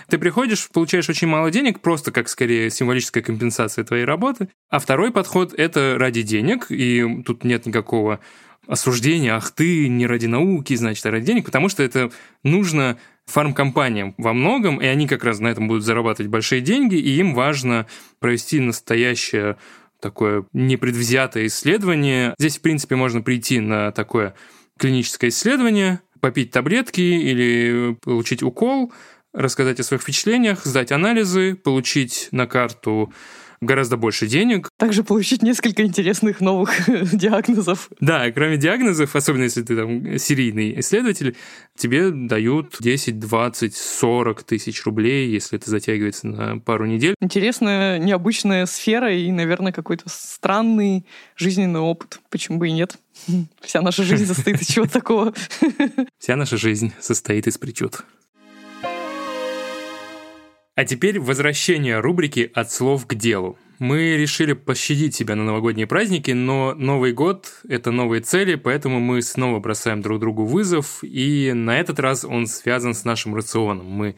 [0.09, 4.49] Ты приходишь, получаешь очень мало денег, просто как скорее символическая компенсация твоей работы.
[4.69, 8.21] А второй подход— это ради денег, и тут нет никакого
[8.67, 12.13] осуждения, ах ты, не ради науки, значит, а ради денег, потому что это
[12.45, 12.97] нужно
[13.27, 17.35] фармкомпаниям во многом, и они как раз на этом будут зарабатывать большие деньги, и им
[17.35, 17.87] важно
[18.19, 19.57] провести настоящее
[20.01, 22.35] такое непредвзятое исследование.
[22.39, 24.35] Здесь, в принципе, можно прийти на такое
[24.79, 28.93] клиническое исследование, попить таблетки или получить укол,
[29.33, 33.13] рассказать о своих впечатлениях, сдать анализы, получить на карту
[33.63, 34.69] гораздо больше денег.
[34.77, 36.73] Также получить несколько интересных новых
[37.13, 37.89] диагнозов.
[38.01, 41.37] Да, кроме диагнозов, особенно если ты там серийный исследователь,
[41.77, 47.15] тебе дают 10, 20, 40 тысяч рублей, если это затягивается на пару недель.
[47.21, 51.07] Интересная, необычная сфера и, наверное, какой-то странный
[51.37, 52.21] жизненный опыт.
[52.29, 52.99] Почему бы и нет?
[53.61, 55.33] Вся наша жизнь состоит из чего-то такого.
[56.19, 58.05] Вся наша жизнь состоит из причуд.
[60.75, 63.59] А теперь возвращение рубрики «От слов к делу».
[63.79, 69.21] Мы решили пощадить себя на новогодние праздники, но Новый год— это новые цели, поэтому мы
[69.21, 73.85] снова бросаем друг другу вызов, и на этот раз он связан с нашим рационом.
[73.85, 74.17] Мы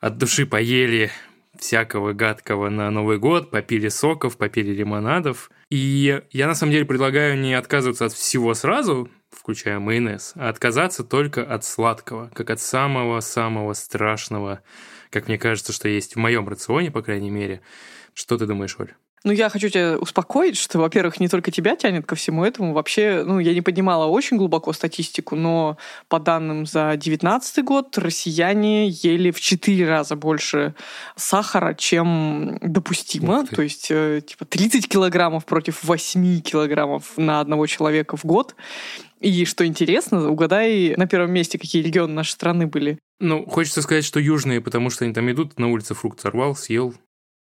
[0.00, 1.10] от души поели
[1.58, 5.50] всякого гадкого на Новый год, попили соков, попили лимонадов.
[5.70, 11.04] И я на самом деле предлагаю не отказываться от всего сразу, включая майонез, а отказаться
[11.04, 14.62] только от сладкого, как от самого-самого страшного
[15.10, 17.60] как мне кажется, что есть в моем рационе, по крайней мере.
[18.14, 18.94] Что ты думаешь, Оль?
[19.26, 22.72] Ну, я хочу тебя успокоить, что, во-первых, не только тебя тянет ко всему этому.
[22.72, 25.78] Вообще, ну, я не поднимала очень глубоко статистику, но
[26.08, 30.76] по данным за 2019 год россияне ели в 4 раза больше
[31.16, 33.44] сахара, чем допустимо.
[33.48, 38.54] То есть, э, типа, 30 килограммов против 8 килограммов на одного человека в год.
[39.20, 42.98] И что интересно, угадай на первом месте, какие регионы нашей страны были.
[43.18, 46.94] Ну, хочется сказать, что южные, потому что они там идут, на улице фрукт сорвал, съел,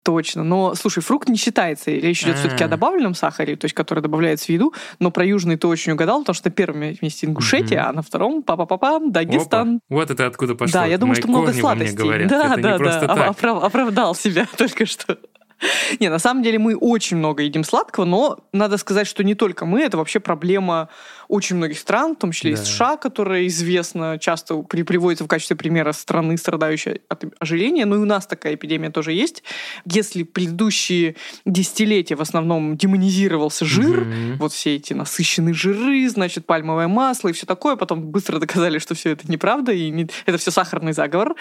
[0.04, 0.44] Точно.
[0.44, 1.90] Но, слушай, фрукт не считается.
[1.90, 4.74] Речь идет все-таки о добавленном сахаре, то есть который добавляется в еду.
[5.00, 8.44] Но про южный ты очень угадал, потому что на первом месте Ингушетия, а на втором
[8.44, 9.76] папа-папа Дагестан.
[9.76, 9.80] Опа.
[9.90, 10.74] Вот это откуда пошло.
[10.74, 11.96] Да, я думаю, что много сладостей.
[11.98, 12.28] Говорят.
[12.28, 13.28] Да, это да, да.
[13.30, 15.18] Оправ- оправдал себя только что.
[16.00, 19.66] Не, на самом деле мы очень много едим сладкого, но надо сказать, что не только
[19.66, 20.90] мы, это вообще проблема
[21.28, 22.62] очень многих стран, в том числе да.
[22.62, 27.96] и США, которая известна, часто при, приводится в качестве примера страны, страдающей от ожирения, но
[27.96, 29.44] и у нас такая эпидемия тоже есть.
[29.86, 34.36] Если предыдущие десятилетия в основном демонизировался жир, mm-hmm.
[34.38, 38.96] вот все эти насыщенные жиры, значит, пальмовое масло и все такое, потом быстро доказали, что
[38.96, 41.36] все это неправда, и не, это все сахарный заговор.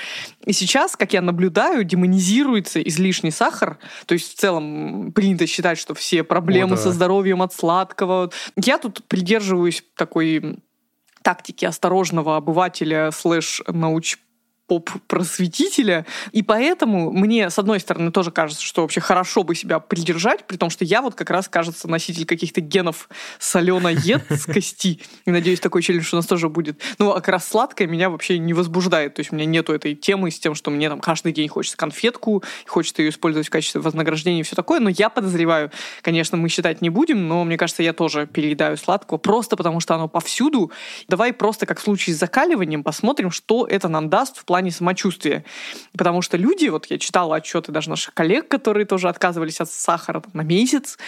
[0.47, 3.79] И сейчас, как я наблюдаю, демонизируется излишний сахар,
[4.13, 6.83] то есть в целом принято считать, что все проблемы О, да.
[6.83, 8.31] со здоровьем от сладкого.
[8.57, 10.59] Я тут придерживаюсь такой
[11.23, 14.19] тактики осторожного обывателя слэш науч
[14.73, 16.07] поп-просветителя.
[16.33, 20.57] И поэтому мне, с одной стороны, тоже кажется, что вообще хорошо бы себя придержать, при
[20.57, 25.01] том, что я вот как раз, кажется, носитель каких-то генов соленоедскости.
[25.27, 26.81] И надеюсь, такой челлендж у нас тоже будет.
[26.99, 29.15] Ну, а как раз сладкое меня вообще не возбуждает.
[29.15, 31.77] То есть у меня нету этой темы с тем, что мне там каждый день хочется
[31.77, 34.81] конфетку, хочется ее использовать в качестве вознаграждения и все такое.
[34.81, 35.71] Но я подозреваю,
[36.01, 39.95] конечно, мы считать не будем, но мне кажется, я тоже переедаю сладкого просто потому, что
[39.95, 40.73] оно повсюду.
[41.09, 45.45] Давай просто, как в случае с закаливанием, посмотрим, что это нам даст в плане самочувствия.
[45.97, 50.21] Потому что люди, вот я читала отчеты даже наших коллег, которые тоже отказывались от сахара
[50.21, 50.99] там, на месяц,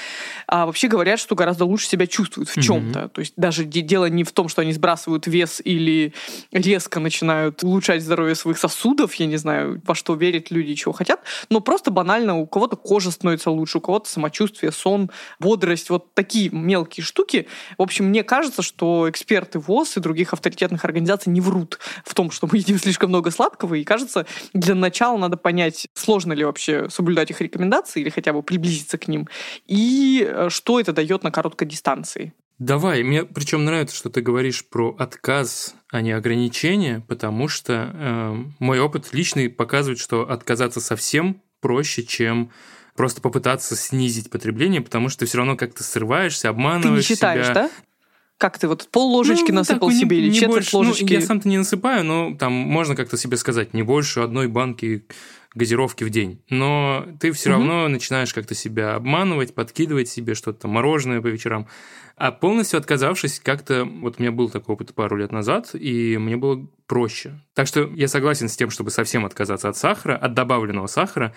[0.47, 2.99] а вообще говорят, что гораздо лучше себя чувствуют в чем-то.
[3.01, 3.09] Mm-hmm.
[3.09, 6.15] То есть даже дело не в том, что они сбрасывают вес или
[6.53, 11.21] резко начинают улучшать здоровье своих сосудов, я не знаю, во что верят люди, чего хотят,
[11.51, 16.51] но просто банально у кого-то кожа становится лучше, у кого-то самочувствие, сон, бодрость, вот такие
[16.51, 17.47] мелкие штуки.
[17.79, 22.31] В общем, мне кажется, что эксперты ВОЗ и других авторитетных организаций не врут в том,
[22.31, 26.89] что мы едим слишком много сладкого, и кажется, для начала надо понять, сложно ли вообще
[26.89, 29.29] соблюдать их рекомендации или хотя бы приблизиться к ним,
[29.67, 32.33] и э, что это дает на короткой дистанции.
[32.59, 38.45] Давай, мне причем нравится, что ты говоришь про отказ, а не ограничение, потому что э,
[38.61, 42.53] мой опыт личный показывает, что отказаться совсем проще, чем
[42.97, 47.47] просто попытаться снизить потребление, потому что ты все равно как-то срываешься, обманываешь Ты не считаешь,
[47.47, 47.55] себя.
[47.55, 47.71] да?
[48.45, 51.05] Как ты вот пол ложечки ну, насыпал так, себе не, или не четверть больше, ложечки?
[51.05, 55.07] Ну, я сам-то не насыпаю, но там можно как-то себе сказать, не больше одной банки
[55.55, 56.43] газировки в день.
[56.51, 57.61] Но ты все угу.
[57.61, 61.69] равно начинаешь как-то себя обманывать, подкидывать себе что-то мороженое по вечерам.
[62.17, 63.87] А полностью отказавшись, как-то...
[63.87, 67.41] Вот у меня был такой опыт пару лет назад, и мне было проще.
[67.55, 71.35] Так что я согласен с тем, чтобы совсем отказаться от сахара, от добавленного сахара,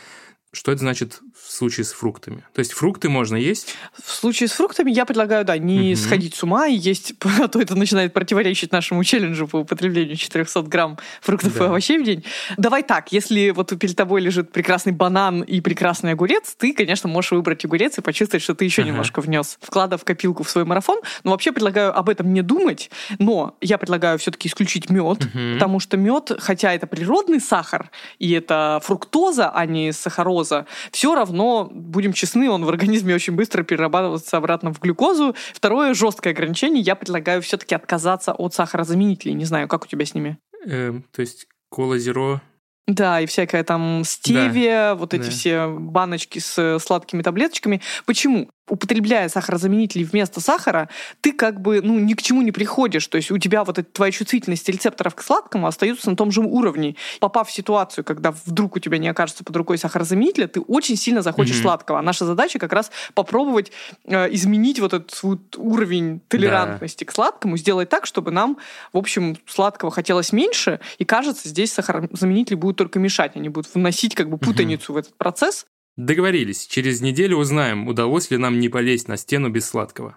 [0.53, 2.43] что это значит в случае с фруктами?
[2.53, 3.75] То есть фрукты можно есть?
[4.01, 5.97] В случае с фруктами я предлагаю, да, не угу.
[5.97, 10.61] сходить с ума и есть, а то это начинает противоречить нашему челленджу по употреблению 400
[10.63, 11.65] грамм фруктов да.
[11.65, 12.23] и овощей в день.
[12.57, 17.31] Давай так, если вот перед тобой лежит прекрасный банан и прекрасный огурец, ты, конечно, можешь
[17.31, 18.91] выбрать огурец и почувствовать, что ты еще ага.
[18.91, 21.01] немножко внес вклада в копилку в свой марафон.
[21.23, 22.89] Но вообще предлагаю об этом не думать,
[23.19, 25.53] но я предлагаю все-таки исключить мед, угу.
[25.55, 31.15] потому что мед, хотя это природный сахар и это фруктоза, а не сахароза, сукралоза, все
[31.15, 35.35] равно, будем честны, он в организме очень быстро перерабатывается обратно в глюкозу.
[35.53, 39.33] Второе жесткое ограничение, я предлагаю все-таки отказаться от сахарозаменителей.
[39.33, 40.37] Не знаю, как у тебя с ними?
[40.65, 42.41] Эм, то есть кола зеро
[42.87, 45.29] да, и всякая там стевия, Да, вот эти да.
[45.29, 47.81] все баночки с сладкими таблеточками.
[48.05, 48.49] Почему?
[48.69, 50.89] Употребляя сахарозаменители вместо сахара,
[51.21, 53.07] ты как бы ну, ни к чему не приходишь.
[53.07, 56.41] То есть у тебя вот эта твоя чувствительность рецепторов к сладкому остаются на том же
[56.41, 56.95] уровне.
[57.19, 61.21] Попав в ситуацию, когда вдруг у тебя не окажется под рукой сахарозаменителя, ты очень сильно
[61.21, 61.63] захочешь Мгм.
[61.63, 61.99] сладкого.
[61.99, 63.71] А наша задача как раз попробовать
[64.05, 68.57] э, изменить вот этот вот уровень толерантности к сладкому, сделать так, чтобы нам,
[68.93, 74.15] в общем, сладкого хотелось меньше, и кажется, здесь сахарозаменители будут только мешать, они будут вносить
[74.15, 75.65] как бы путаницу в этот процесс.
[75.97, 80.15] Договорились, через неделю узнаем, удалось ли нам не полезть на стену без сладкого.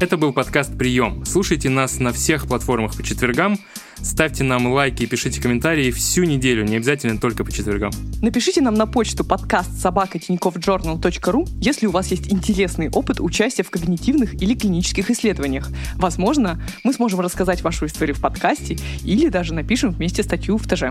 [0.00, 1.22] Это был подкаст «Прием».
[1.26, 3.58] Слушайте нас на всех платформах по четвергам,
[3.96, 7.92] ставьте нам лайки и пишите комментарии всю неделю, не обязательно только по четвергам.
[8.22, 14.32] Напишите нам на почту подкаст собакатиньковjournal.ru, если у вас есть интересный опыт участия в когнитивных
[14.42, 15.68] или клинических исследованиях.
[15.96, 20.84] Возможно, мы сможем рассказать вашу историю в подкасте или даже напишем вместе статью в ТЖ.